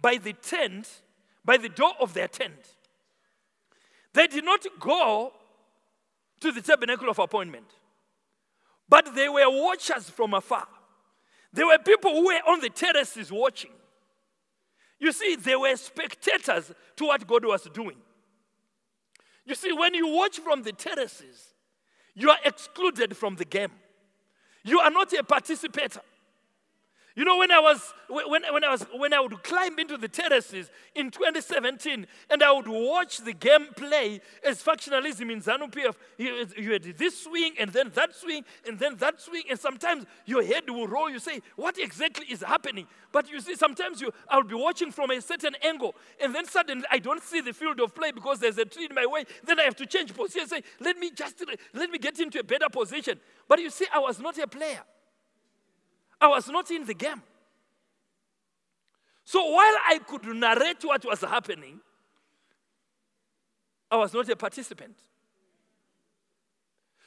by 0.00 0.16
the 0.16 0.32
tent, 0.32 0.88
by 1.44 1.56
the 1.56 1.68
door 1.68 1.92
of 2.00 2.14
their 2.14 2.28
tent. 2.28 2.76
They 4.14 4.26
did 4.26 4.44
not 4.44 4.66
go 4.80 5.32
to 6.40 6.52
the 6.52 6.60
tabernacle 6.60 7.08
of 7.08 7.18
appointment, 7.18 7.66
but 8.88 9.14
they 9.14 9.28
were 9.28 9.48
watchers 9.48 10.10
from 10.10 10.34
afar. 10.34 10.66
There 11.52 11.66
were 11.66 11.78
people 11.78 12.12
who 12.12 12.26
were 12.26 12.40
on 12.48 12.60
the 12.60 12.70
terraces 12.70 13.30
watching. 13.30 13.70
You 14.98 15.12
see, 15.12 15.36
they 15.36 15.56
were 15.56 15.76
spectators 15.76 16.72
to 16.96 17.04
what 17.04 17.26
God 17.26 17.44
was 17.44 17.68
doing. 17.72 17.96
You 19.44 19.54
see, 19.54 19.72
when 19.72 19.94
you 19.94 20.08
watch 20.08 20.38
from 20.38 20.62
the 20.62 20.72
terraces, 20.72 21.54
you 22.14 22.30
are 22.30 22.38
excluded 22.44 23.16
from 23.16 23.36
the 23.36 23.44
game. 23.44 23.72
You 24.62 24.78
are 24.80 24.90
not 24.90 25.12
a 25.12 25.24
participator. 25.24 26.00
You 27.14 27.24
know, 27.24 27.36
when 27.38 27.50
I 27.50 27.60
was 27.60 27.92
when, 28.08 28.42
when 28.52 28.64
I 28.64 28.70
was 28.70 28.86
when 28.94 29.12
I 29.12 29.20
would 29.20 29.42
climb 29.42 29.78
into 29.78 29.96
the 29.96 30.08
terraces 30.08 30.70
in 30.94 31.10
2017 31.10 32.06
and 32.30 32.42
I 32.42 32.52
would 32.52 32.68
watch 32.68 33.18
the 33.18 33.32
game 33.32 33.66
play 33.76 34.20
as 34.44 34.62
factionalism 34.62 35.30
in 35.30 35.42
ZANU 35.42 35.70
PF, 35.70 35.94
you, 36.16 36.46
you 36.56 36.72
had 36.72 36.84
this 36.84 37.22
swing 37.22 37.54
and 37.58 37.70
then 37.70 37.90
that 37.94 38.14
swing 38.14 38.44
and 38.66 38.78
then 38.78 38.96
that 38.96 39.20
swing, 39.20 39.42
and 39.50 39.58
sometimes 39.58 40.06
your 40.24 40.42
head 40.42 40.70
will 40.70 40.86
roll. 40.86 41.10
You 41.10 41.18
say, 41.18 41.40
What 41.56 41.78
exactly 41.78 42.26
is 42.30 42.42
happening? 42.42 42.86
But 43.12 43.30
you 43.30 43.40
see, 43.40 43.56
sometimes 43.56 44.00
you 44.00 44.10
I'll 44.28 44.42
be 44.42 44.54
watching 44.54 44.90
from 44.90 45.10
a 45.10 45.20
certain 45.20 45.54
angle, 45.62 45.94
and 46.20 46.34
then 46.34 46.46
suddenly 46.46 46.84
I 46.90 46.98
don't 46.98 47.22
see 47.22 47.40
the 47.40 47.52
field 47.52 47.80
of 47.80 47.94
play 47.94 48.12
because 48.12 48.38
there's 48.38 48.58
a 48.58 48.64
tree 48.64 48.86
in 48.86 48.94
my 48.94 49.06
way. 49.06 49.24
Then 49.44 49.60
I 49.60 49.64
have 49.64 49.76
to 49.76 49.86
change 49.86 50.14
position 50.14 50.48
say, 50.48 50.62
Let 50.80 50.98
me 50.98 51.10
just 51.10 51.42
let 51.74 51.90
me 51.90 51.98
get 51.98 52.18
into 52.20 52.40
a 52.40 52.44
better 52.44 52.68
position. 52.70 53.18
But 53.48 53.60
you 53.60 53.70
see, 53.70 53.86
I 53.92 53.98
was 53.98 54.18
not 54.18 54.38
a 54.38 54.46
player. 54.46 54.80
I 56.22 56.28
was 56.28 56.48
not 56.48 56.70
in 56.70 56.86
the 56.86 56.94
game. 56.94 57.20
So 59.24 59.44
while 59.44 59.76
I 59.88 59.98
could 60.06 60.24
narrate 60.24 60.84
what 60.84 61.04
was 61.04 61.20
happening, 61.20 61.80
I 63.90 63.96
was 63.96 64.14
not 64.14 64.28
a 64.28 64.36
participant. 64.36 64.94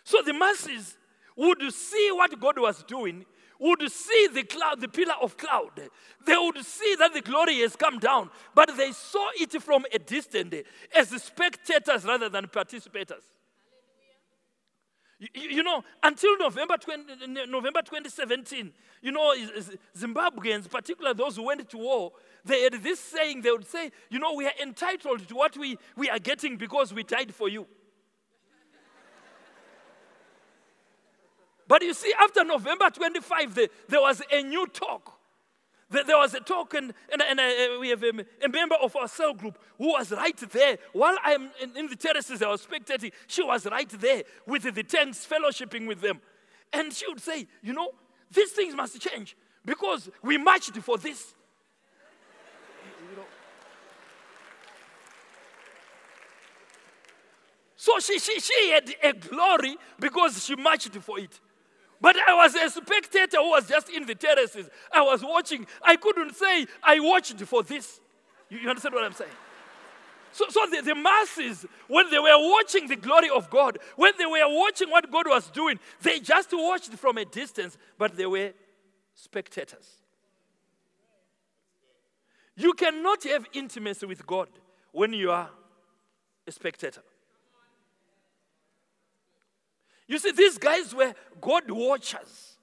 So 0.04 0.22
the 0.22 0.34
masses 0.34 0.98
would 1.38 1.62
see 1.74 2.10
what 2.12 2.38
God 2.42 2.60
was 2.60 2.84
doing, 2.84 3.26
would 3.58 3.90
see 3.90 4.28
the 4.34 4.44
cloud, 4.44 4.82
the 4.82 4.90
pillar 4.90 5.16
of 5.22 5.38
cloud. 5.38 5.72
They 6.26 6.36
would 6.36 6.66
see 6.66 6.96
that 7.00 7.14
the 7.14 7.22
glory 7.22 7.60
has 7.62 7.78
come 7.78 8.00
down, 8.00 8.30
but 8.54 8.76
they 8.76 8.92
saw 8.92 9.28
it 9.36 9.62
from 9.62 9.86
a 9.94 10.00
distance 10.00 10.56
as 10.94 11.10
spectators 11.24 12.04
rather 12.04 12.28
than 12.28 12.48
participators. 12.48 13.24
You, 15.20 15.30
you, 15.34 15.64
know, 15.64 15.84
until 16.04 16.38
November, 16.38 16.76
20, 16.78 17.28
November 17.48 17.82
2017, 17.82 18.72
you 19.02 19.12
know, 19.12 19.34
Zimbabweans, 19.98 20.70
particularly 20.70 21.16
those 21.16 21.38
who 21.38 21.44
went 21.44 21.70
to 21.70 21.78
war, 21.78 22.12
they 22.44 22.64
had 22.64 22.74
this 22.84 23.00
saying, 23.00 23.42
they 23.42 23.52
would 23.52 23.66
say, 23.66 23.92
you 24.10 24.20
know, 24.20 24.34
we 24.34 24.46
are 24.46 24.54
entitled 24.62 25.28
to 25.28 25.36
what 25.36 25.58
we, 25.58 25.78
we 25.96 26.10
are 26.10 26.20
getting 26.20 26.58
because 26.58 26.94
we 26.94 27.04
died 27.04 27.34
for 27.34 27.48
you. 27.48 27.66
But 31.68 31.82
you 31.82 31.94
see, 31.94 32.14
after 32.20 32.44
November 32.44 32.90
25, 32.90 33.56
the, 33.56 33.70
there 33.88 34.02
was 34.02 34.22
a 34.32 34.44
new 34.44 34.68
talk. 34.68 35.15
There 35.90 36.18
was 36.18 36.34
a 36.34 36.40
talk, 36.40 36.74
and, 36.74 36.94
uh, 37.14 37.78
we 37.80 37.90
have 37.90 38.02
a, 38.02 38.12
a, 38.44 38.50
member 38.50 38.76
of 38.76 38.96
our 38.96 39.08
cell 39.08 39.36
group 39.36 39.60
who 39.78 39.90
was 39.90 40.12
right 40.12 40.36
there. 40.36 40.80
While 40.94 41.16
I'm 41.24 41.52
in, 41.62 41.78
in 41.78 41.88
the 41.88 41.96
terraces, 41.96 42.42
I 42.42 42.48
was 42.48 42.66
spectating, 42.66 43.12
she 43.28 43.44
was 43.44 43.68
right 43.68 43.90
there 43.90 44.24
with 44.48 44.64
the 44.64 44.84
tanks, 44.84 45.28
fellowshipping 45.28 45.88
with 45.88 46.02
them. 46.02 46.22
And 46.74 46.92
she 46.92 47.08
would 47.08 47.22
say, 47.22 47.48
You 47.62 47.74
know, 47.74 47.92
these 48.34 48.52
things 48.52 48.76
must 48.76 49.00
change 49.00 49.38
because 49.64 50.10
we 50.24 50.38
marched 50.38 50.76
for 50.78 50.98
this. 50.98 51.36
So 57.76 58.00
she, 58.00 58.18
she, 58.18 58.40
she 58.40 58.72
had 58.72 58.96
a 59.04 59.14
glory 59.14 59.78
because 60.00 60.44
she 60.44 60.56
marched 60.56 60.96
for 60.96 61.20
it. 61.20 61.40
But 62.06 62.18
I 62.28 62.36
was 62.36 62.54
a 62.54 62.70
spectator 62.70 63.38
who 63.38 63.50
was 63.50 63.68
just 63.68 63.90
in 63.90 64.06
the 64.06 64.14
terraces. 64.14 64.70
I 64.94 65.02
was 65.02 65.24
watching. 65.24 65.66
I 65.82 65.96
couldn't 65.96 66.36
say 66.36 66.68
I 66.84 67.00
watched 67.00 67.42
for 67.42 67.64
this. 67.64 68.00
You, 68.48 68.60
you 68.60 68.70
understand 68.70 68.94
what 68.94 69.04
I'm 69.04 69.14
saying? 69.14 69.32
So, 70.32 70.46
so 70.50 70.68
the, 70.70 70.84
the, 70.84 70.94
masses, 70.94 71.66
when 71.88 72.12
they 72.12 72.20
were 72.20 72.38
watching 72.38 72.88
the 72.88 72.96
glory 72.96 73.32
of 73.36 73.50
God, 73.50 73.80
when 73.96 74.14
they 74.20 74.26
were 74.28 74.48
watching 74.48 74.92
what 74.92 75.12
God 75.12 75.26
was 75.28 75.50
doing, 75.50 75.80
they 76.04 76.20
just 76.20 76.50
watched 76.54 76.94
from 76.94 77.18
a 77.18 77.26
distance, 77.26 77.76
but 77.98 78.16
they 78.16 78.28
were 78.28 78.54
spectators. 79.16 79.90
You 82.56 82.74
cannot 82.74 83.24
have 83.24 83.48
intimacy 83.52 84.06
with 84.06 84.28
God 84.28 84.50
when 84.92 85.12
you 85.12 85.32
are 85.32 85.50
a 86.46 86.52
spectator. 86.52 87.02
You 90.08 90.20
see, 90.20 90.32
these 90.32 90.58
guys 90.58 90.94
were 90.94 91.14
God 91.42 91.70
watchers. 91.70 92.55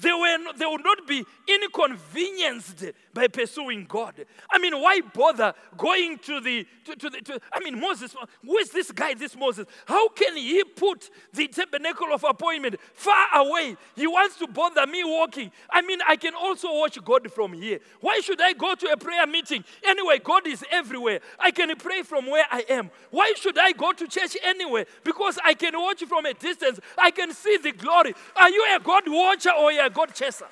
They, 0.00 0.10
were 0.10 0.38
they 0.56 0.64
would 0.64 0.82
not 0.82 1.06
be 1.06 1.22
inconvenienced 1.46 2.84
by 3.12 3.28
pursuing 3.28 3.84
God. 3.84 4.14
I 4.50 4.58
mean, 4.58 4.80
why 4.80 5.00
bother 5.00 5.52
going 5.76 6.18
to 6.20 6.40
the, 6.40 6.66
to, 6.86 6.96
to 6.96 7.10
the, 7.10 7.20
to, 7.20 7.40
I 7.52 7.60
mean, 7.60 7.78
Moses, 7.78 8.16
who 8.42 8.56
is 8.56 8.70
this 8.70 8.90
guy, 8.90 9.12
this 9.12 9.36
Moses? 9.36 9.66
How 9.84 10.08
can 10.08 10.34
he 10.36 10.64
put 10.64 11.10
the 11.34 11.46
tabernacle 11.46 12.06
of 12.10 12.24
appointment 12.24 12.76
far 12.94 13.26
away? 13.34 13.76
He 13.94 14.06
wants 14.06 14.38
to 14.38 14.46
bother 14.46 14.86
me 14.86 15.04
walking. 15.04 15.52
I 15.70 15.82
mean, 15.82 15.98
I 16.08 16.16
can 16.16 16.34
also 16.34 16.72
watch 16.72 16.98
God 17.04 17.30
from 17.30 17.52
here. 17.52 17.78
Why 18.00 18.20
should 18.20 18.40
I 18.40 18.54
go 18.54 18.74
to 18.74 18.86
a 18.92 18.96
prayer 18.96 19.26
meeting? 19.26 19.62
Anyway, 19.84 20.20
God 20.24 20.46
is 20.46 20.64
everywhere. 20.70 21.20
I 21.38 21.50
can 21.50 21.76
pray 21.76 22.00
from 22.02 22.30
where 22.30 22.46
I 22.50 22.64
am. 22.70 22.90
Why 23.10 23.34
should 23.36 23.58
I 23.58 23.72
go 23.72 23.92
to 23.92 24.08
church 24.08 24.38
anyway? 24.42 24.86
Because 25.04 25.38
I 25.44 25.52
can 25.52 25.74
watch 25.74 26.02
from 26.04 26.24
a 26.24 26.32
distance. 26.32 26.80
I 26.96 27.10
can 27.10 27.32
see 27.34 27.58
the 27.58 27.72
glory. 27.72 28.14
Are 28.36 28.48
you 28.48 28.66
a 28.74 28.80
God 28.80 29.02
watcher 29.06 29.50
or 29.50 29.70
a 29.70 29.81
God 29.90 30.14
chaser? 30.14 30.48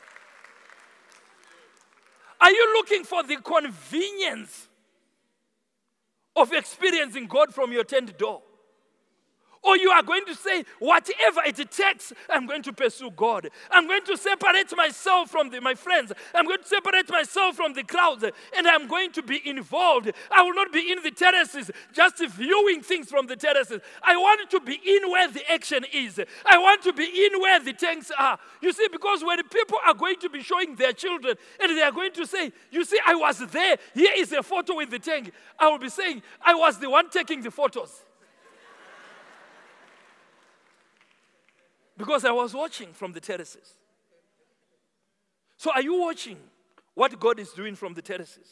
Are 2.40 2.50
you 2.50 2.74
looking 2.74 3.04
for 3.04 3.22
the 3.22 3.36
convenience 3.36 4.68
of 6.34 6.52
experiencing 6.52 7.26
God 7.26 7.54
from 7.54 7.72
your 7.72 7.84
tent 7.84 8.16
door? 8.18 8.42
Or 9.62 9.76
you 9.76 9.90
are 9.90 10.02
going 10.02 10.24
to 10.24 10.34
say, 10.34 10.64
whatever 10.78 11.42
it 11.44 11.56
takes, 11.70 12.14
I'm 12.30 12.46
going 12.46 12.62
to 12.62 12.72
pursue 12.72 13.10
God. 13.10 13.50
I'm 13.70 13.86
going 13.86 14.04
to 14.06 14.16
separate 14.16 14.74
myself 14.74 15.30
from 15.30 15.50
the, 15.50 15.60
my 15.60 15.74
friends. 15.74 16.12
I'm 16.34 16.46
going 16.46 16.62
to 16.62 16.66
separate 16.66 17.10
myself 17.10 17.56
from 17.56 17.74
the 17.74 17.84
crowds. 17.84 18.24
And 18.56 18.66
I'm 18.66 18.88
going 18.88 19.12
to 19.12 19.22
be 19.22 19.46
involved. 19.46 20.12
I 20.30 20.42
will 20.42 20.54
not 20.54 20.72
be 20.72 20.90
in 20.90 21.02
the 21.02 21.10
terraces, 21.10 21.70
just 21.92 22.24
viewing 22.24 22.82
things 22.82 23.10
from 23.10 23.26
the 23.26 23.36
terraces. 23.36 23.80
I 24.02 24.16
want 24.16 24.48
to 24.50 24.60
be 24.60 24.80
in 24.82 25.10
where 25.10 25.30
the 25.30 25.42
action 25.50 25.84
is. 25.92 26.18
I 26.46 26.56
want 26.56 26.82
to 26.84 26.94
be 26.94 27.04
in 27.04 27.38
where 27.40 27.60
the 27.60 27.74
tanks 27.74 28.10
are. 28.18 28.38
You 28.62 28.72
see, 28.72 28.88
because 28.90 29.22
when 29.22 29.42
people 29.48 29.78
are 29.86 29.94
going 29.94 30.16
to 30.20 30.30
be 30.30 30.42
showing 30.42 30.74
their 30.76 30.94
children 30.94 31.36
and 31.60 31.76
they 31.76 31.82
are 31.82 31.92
going 31.92 32.12
to 32.12 32.26
say, 32.26 32.50
You 32.70 32.84
see, 32.84 32.98
I 33.06 33.14
was 33.14 33.38
there. 33.50 33.76
Here 33.92 34.12
is 34.16 34.32
a 34.32 34.42
photo 34.42 34.76
with 34.76 34.90
the 34.90 34.98
tank. 34.98 35.32
I 35.58 35.68
will 35.68 35.78
be 35.78 35.90
saying, 35.90 36.22
I 36.40 36.54
was 36.54 36.78
the 36.78 36.88
one 36.88 37.10
taking 37.10 37.42
the 37.42 37.50
photos. 37.50 38.04
Because 42.00 42.24
I 42.24 42.30
was 42.30 42.54
watching 42.54 42.94
from 42.94 43.12
the 43.12 43.20
terraces. 43.20 43.74
So, 45.58 45.70
are 45.70 45.82
you 45.82 46.00
watching 46.00 46.38
what 46.94 47.20
God 47.20 47.38
is 47.38 47.50
doing 47.50 47.74
from 47.74 47.92
the 47.92 48.00
terraces? 48.00 48.48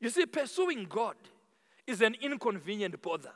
You 0.00 0.10
see, 0.10 0.26
pursuing 0.26 0.86
God 0.90 1.14
is 1.86 2.02
an 2.02 2.16
inconvenient 2.20 3.00
bother. 3.00 3.30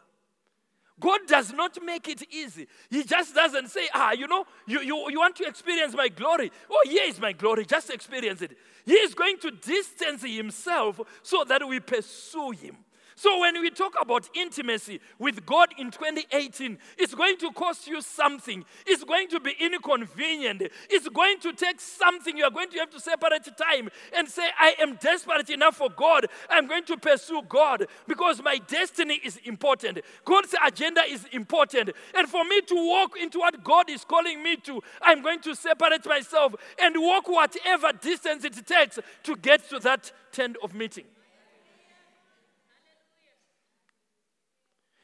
God 0.98 1.20
does 1.28 1.52
not 1.52 1.80
make 1.84 2.08
it 2.08 2.24
easy. 2.34 2.66
He 2.90 3.04
just 3.04 3.32
doesn't 3.32 3.68
say, 3.68 3.88
ah, 3.94 4.10
you 4.10 4.26
know, 4.26 4.44
you, 4.66 4.80
you, 4.80 5.10
you 5.10 5.20
want 5.20 5.36
to 5.36 5.46
experience 5.46 5.94
my 5.94 6.08
glory. 6.08 6.50
Oh, 6.68 6.82
here 6.84 7.04
is 7.06 7.20
my 7.20 7.30
glory. 7.30 7.64
Just 7.64 7.90
experience 7.90 8.42
it. 8.42 8.58
He 8.84 8.94
is 8.94 9.14
going 9.14 9.38
to 9.38 9.52
distance 9.52 10.24
himself 10.24 11.00
so 11.22 11.44
that 11.44 11.62
we 11.68 11.78
pursue 11.78 12.50
him. 12.50 12.76
So, 13.18 13.40
when 13.40 13.60
we 13.60 13.70
talk 13.70 13.94
about 14.00 14.30
intimacy 14.32 15.00
with 15.18 15.44
God 15.44 15.70
in 15.76 15.90
2018, 15.90 16.78
it's 16.96 17.16
going 17.16 17.36
to 17.38 17.50
cost 17.50 17.88
you 17.88 18.00
something. 18.00 18.64
It's 18.86 19.02
going 19.02 19.26
to 19.30 19.40
be 19.40 19.56
inconvenient. 19.58 20.62
It's 20.88 21.08
going 21.08 21.40
to 21.40 21.52
take 21.52 21.80
something. 21.80 22.36
You 22.36 22.44
are 22.44 22.50
going 22.52 22.70
to 22.70 22.78
have 22.78 22.90
to 22.90 23.00
separate 23.00 23.42
time 23.56 23.88
and 24.16 24.28
say, 24.28 24.48
I 24.56 24.76
am 24.78 24.94
desperate 25.02 25.50
enough 25.50 25.78
for 25.78 25.88
God. 25.90 26.26
I'm 26.48 26.68
going 26.68 26.84
to 26.84 26.96
pursue 26.96 27.42
God 27.48 27.88
because 28.06 28.40
my 28.40 28.58
destiny 28.58 29.20
is 29.24 29.38
important. 29.38 29.98
God's 30.24 30.54
agenda 30.64 31.00
is 31.00 31.26
important. 31.32 31.90
And 32.14 32.28
for 32.28 32.44
me 32.44 32.60
to 32.60 32.74
walk 32.76 33.18
into 33.20 33.40
what 33.40 33.64
God 33.64 33.90
is 33.90 34.04
calling 34.04 34.44
me 34.44 34.58
to, 34.58 34.80
I'm 35.02 35.22
going 35.22 35.40
to 35.40 35.56
separate 35.56 36.06
myself 36.06 36.54
and 36.80 36.94
walk 36.96 37.26
whatever 37.26 37.90
distance 38.00 38.44
it 38.44 38.64
takes 38.64 39.00
to 39.24 39.34
get 39.34 39.68
to 39.70 39.80
that 39.80 40.12
tent 40.30 40.56
of 40.62 40.72
meeting. 40.72 41.06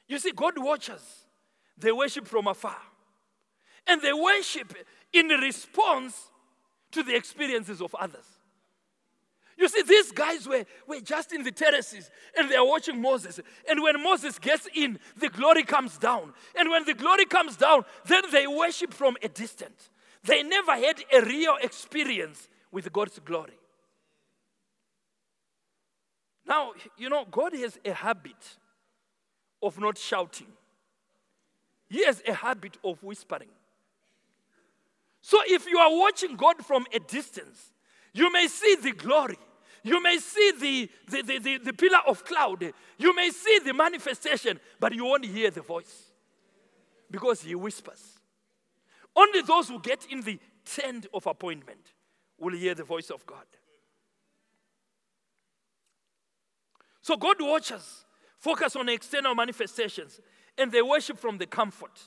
You 0.09 0.19
see, 0.19 0.33
God 0.33 0.55
watchers. 0.57 1.25
They 1.79 1.93
worship 1.93 2.27
from 2.27 2.47
afar. 2.47 2.77
And 3.87 4.01
they 4.01 4.13
worship 4.13 4.75
in 5.13 5.29
response 5.29 6.31
to 6.93 7.03
the 7.03 7.15
experiences 7.15 7.81
of 7.81 7.95
others. 7.95 8.25
You 9.57 9.69
see, 9.69 9.83
these 9.83 10.11
guys 10.11 10.49
were, 10.49 10.65
were 10.87 11.01
just 11.01 11.33
in 11.33 11.45
the 11.45 11.53
terraces 11.53 12.11
and 12.37 12.51
they 12.51 12.57
are 12.57 12.67
watching 12.67 13.01
Moses. 13.01 13.39
And 13.69 13.83
when 13.83 14.03
Moses 14.03 14.39
gets 14.39 14.69
in, 14.75 14.99
the 15.17 15.29
glory 15.29 15.63
comes 15.63 15.97
down. 15.97 16.33
And 16.57 16.71
when 16.71 16.85
the 16.85 16.95
glory 16.95 17.25
comes 17.27 17.57
down, 17.57 17.85
then 18.07 18.23
they 18.33 18.47
worship 18.47 18.93
from 18.93 19.17
a 19.23 19.29
distance. 19.29 19.91
They 20.25 20.43
never 20.43 20.73
had 20.73 20.97
a 21.13 21.25
real 21.25 21.57
experience 21.63 22.49
with 22.73 22.93
God's 22.93 23.19
glory. 23.21 23.59
Now, 26.47 26.73
you 26.99 27.09
know, 27.09 27.25
God 27.31 27.55
has 27.55 27.79
a 27.85 27.93
habit 27.93 28.59
of 29.63 29.79
not 29.79 29.99
shouting. 29.99 30.49
He 31.89 32.05
has 32.05 32.23
a 32.27 32.35
habit 32.35 32.77
of 32.85 33.03
whispering. 33.03 33.49
So 35.21 35.39
if 35.47 35.67
you 35.67 35.79
are 35.79 35.91
watching 35.91 36.37
God 36.37 36.57
from 36.65 36.87
a 36.93 36.99
distance, 36.99 37.73
you 38.13 38.31
may 38.33 38.47
see 38.47 38.77
the 38.77 38.93
glory. 38.93 39.39
You 39.83 40.03
may 40.03 40.19
see 40.19 40.53
the, 40.59 40.91
the, 41.09 41.23
the, 41.23 41.39
the, 41.39 41.59
the 41.59 41.73
pillar 41.73 42.01
of 42.07 42.25
cloud. 42.25 42.73
You 42.99 43.15
may 43.15 43.31
see 43.31 43.61
the 43.65 43.75
manifestation, 43.75 44.59
but 44.81 44.95
you 44.95 45.05
won't 45.05 45.25
hear 45.25 45.51
the 45.51 45.61
voice 45.61 46.11
because 47.11 47.43
he 47.43 47.55
whispers. 47.55 48.19
Only 49.15 49.43
those 49.43 49.69
who 49.69 49.79
get 49.81 50.07
in 50.11 50.23
the 50.23 50.39
tent 50.65 51.07
of 51.13 51.27
appointment 51.27 51.93
will 52.39 52.55
hear 52.55 52.75
the 52.75 52.85
voice 52.85 53.11
of 53.11 53.25
God. 53.27 53.45
So 57.03 57.17
God 57.17 57.37
watchers 57.41 58.05
focus 58.45 58.77
on 58.77 58.91
external 58.91 59.35
manifestations, 59.35 60.21
and 60.59 60.71
they 60.71 60.83
worship 60.83 61.19
from 61.19 61.39
the 61.39 61.47
comfort 61.47 61.99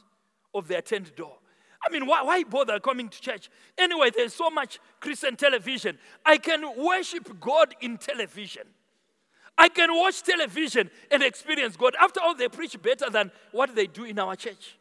of 0.53 0.67
their 0.67 0.83
tent 0.83 1.15
door. 1.15 1.37
I 1.83 1.91
mean, 1.91 2.05
why, 2.05 2.21
why 2.21 2.43
bother 2.43 2.79
coming 2.79 3.09
to 3.09 3.19
church? 3.19 3.49
Anyway, 3.75 4.11
there's 4.15 4.35
so 4.35 4.51
much 4.51 4.79
Christian 4.99 5.35
television. 5.35 5.97
I 6.23 6.37
can 6.37 6.61
worship 6.77 7.39
God 7.39 7.73
in 7.81 7.97
television. 7.97 8.63
I 9.57 9.69
can 9.69 9.89
watch 9.91 10.21
television 10.21 10.91
and 11.09 11.23
experience 11.23 11.75
God. 11.75 11.95
After 11.99 12.19
all, 12.21 12.35
they 12.35 12.47
preach 12.47 12.79
better 12.79 13.09
than 13.09 13.31
what 13.51 13.75
they 13.75 13.87
do 13.87 14.03
in 14.03 14.19
our 14.19 14.35
church. 14.35 14.77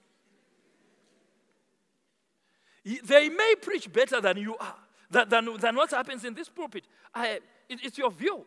They 2.84 3.30
may 3.30 3.54
preach 3.62 3.90
better 3.90 4.20
than 4.20 4.36
you 4.36 4.56
are, 4.58 4.76
than, 5.10 5.28
than, 5.58 5.74
what 5.74 5.90
happens 5.90 6.24
in 6.24 6.34
this 6.34 6.50
pulpit. 6.50 6.84
I, 7.14 7.40
it, 7.68 7.80
it's 7.82 7.96
your 7.96 8.10
view. 8.10 8.44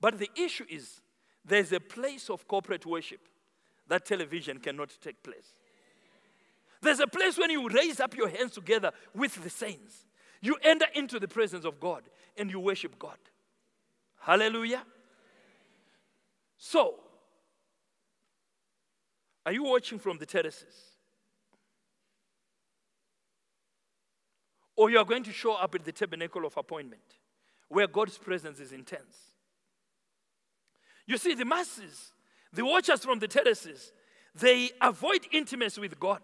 But 0.00 0.18
the 0.18 0.28
issue 0.36 0.66
is 0.68 1.01
there's 1.44 1.72
a 1.72 1.80
place 1.80 2.30
of 2.30 2.46
corporate 2.46 2.86
worship 2.86 3.20
that 3.88 4.06
television 4.06 4.58
cannot 4.58 4.96
take 5.00 5.22
place. 5.22 5.56
There's 6.80 7.00
a 7.00 7.06
place 7.06 7.38
when 7.38 7.50
you 7.50 7.68
raise 7.68 8.00
up 8.00 8.16
your 8.16 8.28
hands 8.28 8.52
together 8.52 8.92
with 9.14 9.42
the 9.42 9.50
saints. 9.50 10.06
You 10.40 10.56
enter 10.62 10.86
into 10.94 11.20
the 11.20 11.28
presence 11.28 11.64
of 11.64 11.78
God 11.78 12.02
and 12.36 12.50
you 12.50 12.58
worship 12.58 12.98
God. 12.98 13.18
Hallelujah. 14.20 14.82
So, 16.58 16.94
are 19.44 19.52
you 19.52 19.64
watching 19.64 19.98
from 19.98 20.18
the 20.18 20.26
terraces? 20.26 20.74
Or 24.74 24.90
you 24.90 24.98
are 24.98 25.04
going 25.04 25.24
to 25.24 25.32
show 25.32 25.54
up 25.54 25.74
at 25.74 25.84
the 25.84 25.92
tabernacle 25.92 26.46
of 26.46 26.56
appointment 26.56 27.02
where 27.68 27.86
God's 27.86 28.18
presence 28.18 28.58
is 28.58 28.72
intense? 28.72 29.31
You 31.12 31.18
see, 31.18 31.34
the 31.34 31.44
masses, 31.44 32.14
the 32.54 32.64
watchers 32.64 33.04
from 33.04 33.18
the 33.18 33.28
terraces, 33.28 33.92
they 34.34 34.70
avoid 34.80 35.26
intimacy 35.30 35.78
with 35.78 36.00
God. 36.00 36.22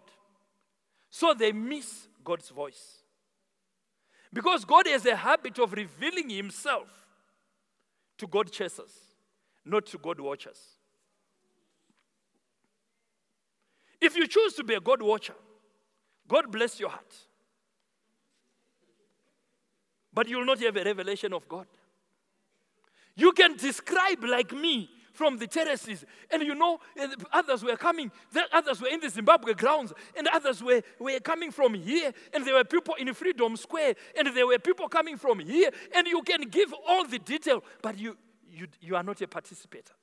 So 1.11 1.35
they 1.35 1.51
miss 1.51 2.07
God's 2.23 2.49
voice. 2.49 3.03
Because 4.33 4.65
God 4.65 4.87
has 4.87 5.05
a 5.05 5.15
habit 5.15 5.59
of 5.59 5.73
revealing 5.73 6.31
Himself 6.31 6.87
to 8.17 8.25
God 8.25 8.51
chasers, 8.51 8.91
not 9.63 9.85
to 9.85 9.99
God 9.99 10.19
watchers. 10.19 10.59
If 14.01 14.17
you 14.17 14.25
choose 14.25 14.55
to 14.55 14.63
be 14.63 14.73
a 14.73 14.79
God 14.79 15.03
watcher, 15.03 15.35
God 16.27 16.51
bless 16.51 16.79
your 16.79 16.89
heart. 16.89 17.15
But 20.11 20.27
you 20.27 20.37
will 20.37 20.45
not 20.45 20.59
have 20.61 20.77
a 20.77 20.83
revelation 20.83 21.31
of 21.31 21.47
God. 21.47 21.67
You 23.19 23.33
can 23.33 23.57
describe 23.57 24.23
like 24.23 24.53
me 24.53 24.89
from 25.11 25.37
the 25.37 25.45
terraces. 25.45 26.05
And 26.31 26.41
you 26.41 26.55
know, 26.55 26.79
others 27.33 27.65
were 27.65 27.75
coming, 27.75 28.09
others 28.53 28.81
were 28.81 28.87
in 28.87 29.01
the 29.01 29.09
Zimbabwe 29.09 29.53
grounds, 29.55 29.91
and 30.15 30.29
others 30.29 30.63
were, 30.63 30.81
were 30.99 31.19
coming 31.19 31.51
from 31.51 31.73
here, 31.73 32.13
and 32.33 32.47
there 32.47 32.55
were 32.55 32.63
people 32.63 32.95
in 32.95 33.13
Freedom 33.13 33.57
Square, 33.57 33.95
and 34.17 34.33
there 34.33 34.47
were 34.47 34.57
people 34.57 34.87
coming 34.87 35.17
from 35.17 35.39
here, 35.39 35.69
and 35.93 36.07
you 36.07 36.21
can 36.21 36.43
give 36.43 36.73
all 36.87 37.05
the 37.05 37.19
detail, 37.19 37.61
but 37.81 37.99
you, 37.99 38.17
you, 38.49 38.67
you 38.79 38.95
are 38.95 39.03
not 39.03 39.19
a 39.19 39.27
participator. 39.27 39.93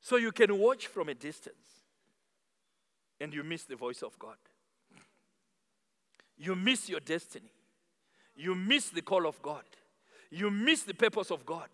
So 0.00 0.16
you 0.16 0.32
can 0.32 0.58
watch 0.58 0.88
from 0.88 1.10
a 1.10 1.14
distance 1.14 1.84
and 3.20 3.32
you 3.32 3.44
miss 3.44 3.64
the 3.64 3.76
voice 3.76 4.02
of 4.02 4.18
God. 4.18 4.38
You 6.38 6.56
miss 6.56 6.88
your 6.88 7.00
destiny 7.00 7.52
you 8.38 8.54
miss 8.54 8.88
the 8.90 9.02
call 9.02 9.26
of 9.26 9.42
God. 9.42 9.64
You 10.30 10.50
miss 10.50 10.84
the 10.84 10.94
purpose 10.94 11.30
of 11.30 11.44
God. 11.44 11.68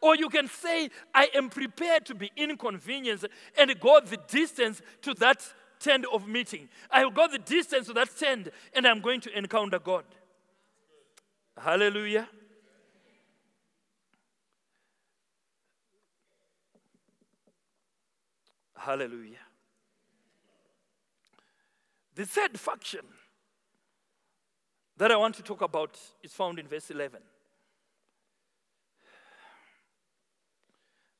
Or 0.00 0.16
you 0.16 0.28
can 0.28 0.48
say, 0.48 0.90
I 1.14 1.28
am 1.34 1.48
prepared 1.48 2.04
to 2.06 2.14
be 2.14 2.30
inconvenienced 2.36 3.26
and 3.56 3.80
go 3.80 4.00
the 4.00 4.18
distance 4.28 4.82
to 5.02 5.14
that 5.14 5.42
tent 5.78 6.04
of 6.12 6.26
meeting. 6.26 6.68
I 6.90 7.04
will 7.04 7.12
go 7.12 7.28
the 7.28 7.38
distance 7.38 7.86
to 7.86 7.92
that 7.94 8.16
tent 8.16 8.48
and 8.74 8.86
I'm 8.86 9.00
going 9.00 9.20
to 9.22 9.38
encounter 9.38 9.78
God. 9.78 10.04
Hallelujah. 11.56 12.28
Hallelujah. 18.76 19.36
The 22.14 22.24
third 22.24 22.58
faction 22.58 23.02
that 24.98 25.12
I 25.12 25.16
want 25.16 25.36
to 25.36 25.42
talk 25.42 25.62
about 25.62 25.96
is 26.22 26.32
found 26.32 26.58
in 26.58 26.66
verse 26.66 26.90
11. 26.90 27.20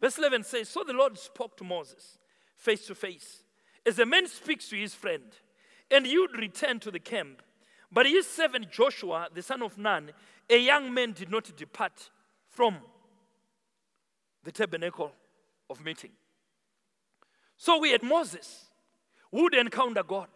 Verse 0.00 0.18
11 0.18 0.44
says 0.44 0.68
So 0.68 0.82
the 0.84 0.92
Lord 0.92 1.16
spoke 1.16 1.56
to 1.56 1.64
Moses 1.64 2.18
face 2.56 2.86
to 2.88 2.94
face, 2.94 3.44
as 3.86 4.00
a 4.00 4.06
man 4.06 4.26
speaks 4.26 4.68
to 4.68 4.76
his 4.76 4.94
friend, 4.94 5.22
and 5.90 6.04
would 6.04 6.36
return 6.36 6.80
to 6.80 6.90
the 6.90 6.98
camp. 6.98 7.40
But 7.90 8.06
his 8.06 8.26
servant 8.26 8.70
Joshua, 8.70 9.28
the 9.32 9.42
son 9.42 9.62
of 9.62 9.78
Nun, 9.78 10.10
a 10.50 10.58
young 10.58 10.92
man, 10.92 11.12
did 11.12 11.30
not 11.30 11.56
depart 11.56 12.10
from 12.50 12.78
the 14.42 14.52
tabernacle 14.52 15.12
of 15.70 15.84
meeting. 15.84 16.10
So 17.56 17.78
we 17.78 17.92
had 17.92 18.02
Moses, 18.02 18.64
who 19.30 19.44
would 19.44 19.54
encounter 19.54 20.02
God, 20.02 20.28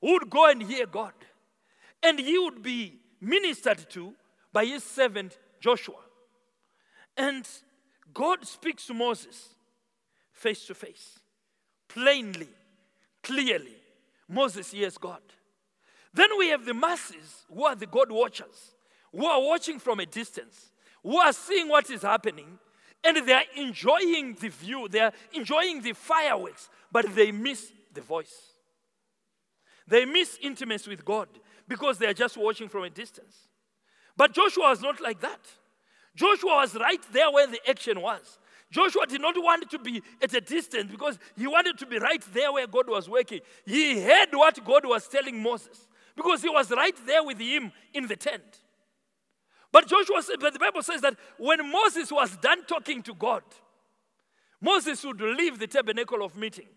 who 0.00 0.12
would 0.14 0.28
go 0.28 0.50
and 0.50 0.62
hear 0.62 0.86
God 0.86 1.14
and 2.02 2.18
he 2.18 2.38
would 2.38 2.62
be 2.62 2.98
ministered 3.20 3.88
to 3.90 4.14
by 4.52 4.64
his 4.64 4.82
servant 4.82 5.38
Joshua. 5.60 6.00
And 7.16 7.46
God 8.12 8.46
speaks 8.46 8.86
to 8.86 8.94
Moses 8.94 9.54
face 10.32 10.66
to 10.66 10.74
face, 10.74 11.20
plainly, 11.88 12.48
clearly. 13.22 13.76
Moses 14.28 14.72
hears 14.72 14.98
God. 14.98 15.20
Then 16.12 16.30
we 16.38 16.48
have 16.48 16.64
the 16.64 16.74
masses 16.74 17.44
who 17.52 17.64
are 17.64 17.76
the 17.76 17.86
God 17.86 18.10
watchers, 18.10 18.74
who 19.12 19.24
are 19.24 19.40
watching 19.40 19.78
from 19.78 20.00
a 20.00 20.06
distance, 20.06 20.72
who 21.02 21.16
are 21.16 21.32
seeing 21.32 21.68
what 21.68 21.90
is 21.90 22.02
happening, 22.02 22.58
and 23.04 23.16
they 23.26 23.32
are 23.32 23.44
enjoying 23.56 24.34
the 24.34 24.48
view, 24.48 24.88
they 24.88 25.00
are 25.00 25.12
enjoying 25.32 25.82
the 25.82 25.92
fireworks, 25.92 26.68
but 26.90 27.14
they 27.14 27.32
miss 27.32 27.72
the 27.92 28.00
voice. 28.00 28.52
They 29.86 30.04
miss 30.04 30.38
intimacy 30.40 30.90
with 30.90 31.04
God 31.04 31.28
because 31.68 31.98
they 31.98 32.06
are 32.06 32.14
just 32.14 32.36
watching 32.36 32.68
from 32.68 32.84
a 32.84 32.90
distance. 32.90 33.48
But 34.16 34.32
Joshua 34.32 34.70
was 34.70 34.82
not 34.82 35.00
like 35.00 35.20
that. 35.20 35.40
Joshua 36.14 36.56
was 36.56 36.74
right 36.74 37.00
there 37.12 37.30
where 37.30 37.46
the 37.46 37.60
action 37.68 38.00
was. 38.00 38.38
Joshua 38.70 39.06
did 39.06 39.20
not 39.20 39.34
want 39.36 39.70
to 39.70 39.78
be 39.78 40.02
at 40.22 40.32
a 40.34 40.40
distance 40.40 40.90
because 40.90 41.18
he 41.36 41.46
wanted 41.46 41.78
to 41.78 41.86
be 41.86 41.98
right 41.98 42.22
there 42.32 42.52
where 42.52 42.66
God 42.66 42.88
was 42.88 43.08
working. 43.08 43.40
He 43.66 44.00
heard 44.00 44.28
what 44.32 44.64
God 44.64 44.86
was 44.86 45.06
telling 45.08 45.42
Moses 45.42 45.86
because 46.16 46.42
he 46.42 46.48
was 46.48 46.70
right 46.70 46.96
there 47.06 47.22
with 47.22 47.38
him 47.38 47.70
in 47.92 48.06
the 48.06 48.16
tent. 48.16 48.60
But 49.70 49.88
Joshua 49.88 50.22
said, 50.22 50.36
but 50.40 50.52
the 50.52 50.58
Bible 50.58 50.82
says 50.82 51.00
that 51.02 51.16
when 51.38 51.70
Moses 51.70 52.10
was 52.10 52.36
done 52.38 52.64
talking 52.64 53.02
to 53.04 53.14
God, 53.14 53.42
Moses 54.60 55.02
would 55.04 55.20
leave 55.20 55.58
the 55.58 55.66
tabernacle 55.66 56.22
of 56.24 56.36
meeting 56.36 56.68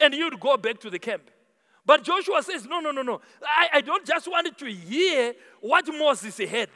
and 0.00 0.14
he 0.14 0.22
would 0.22 0.40
go 0.40 0.56
back 0.56 0.80
to 0.80 0.90
the 0.90 0.98
camp. 0.98 1.30
But 1.88 2.04
Joshua 2.04 2.42
says, 2.42 2.66
No, 2.66 2.80
no, 2.80 2.90
no, 2.90 3.00
no. 3.00 3.22
I, 3.42 3.78
I 3.78 3.80
don't 3.80 4.04
just 4.04 4.28
want 4.28 4.58
to 4.58 4.66
hear 4.66 5.32
what 5.62 5.88
Moses 5.88 6.36
had. 6.36 6.68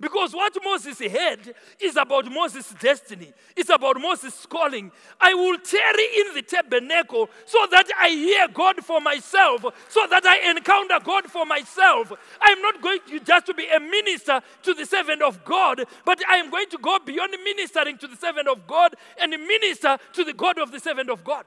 Because 0.00 0.34
what 0.34 0.52
Moses 0.62 0.98
had 0.98 1.54
is 1.80 1.96
about 1.96 2.30
Moses' 2.30 2.74
destiny. 2.80 3.32
It's 3.56 3.70
about 3.70 3.98
Moses' 4.00 4.44
calling. 4.44 4.90
I 5.20 5.34
will 5.34 5.56
tarry 5.58 6.04
in 6.18 6.34
the 6.34 6.42
tabernacle 6.42 7.30
so 7.44 7.58
that 7.70 7.88
I 7.98 8.08
hear 8.08 8.48
God 8.48 8.84
for 8.84 9.00
myself, 9.00 9.64
so 9.88 10.04
that 10.10 10.26
I 10.26 10.50
encounter 10.50 10.98
God 11.02 11.26
for 11.26 11.46
myself. 11.46 12.12
I'm 12.42 12.60
not 12.60 12.82
going 12.82 12.98
to 13.08 13.20
just 13.20 13.46
to 13.46 13.54
be 13.54 13.68
a 13.68 13.78
minister 13.78 14.40
to 14.64 14.74
the 14.74 14.84
servant 14.84 15.22
of 15.22 15.44
God, 15.44 15.84
but 16.04 16.20
I 16.28 16.38
am 16.38 16.50
going 16.50 16.68
to 16.70 16.78
go 16.78 16.98
beyond 16.98 17.36
ministering 17.44 17.98
to 17.98 18.08
the 18.08 18.16
servant 18.16 18.48
of 18.48 18.66
God 18.66 18.96
and 19.18 19.30
minister 19.30 19.96
to 20.14 20.24
the 20.24 20.34
God 20.34 20.58
of 20.58 20.72
the 20.72 20.80
servant 20.80 21.08
of 21.08 21.22
God. 21.22 21.44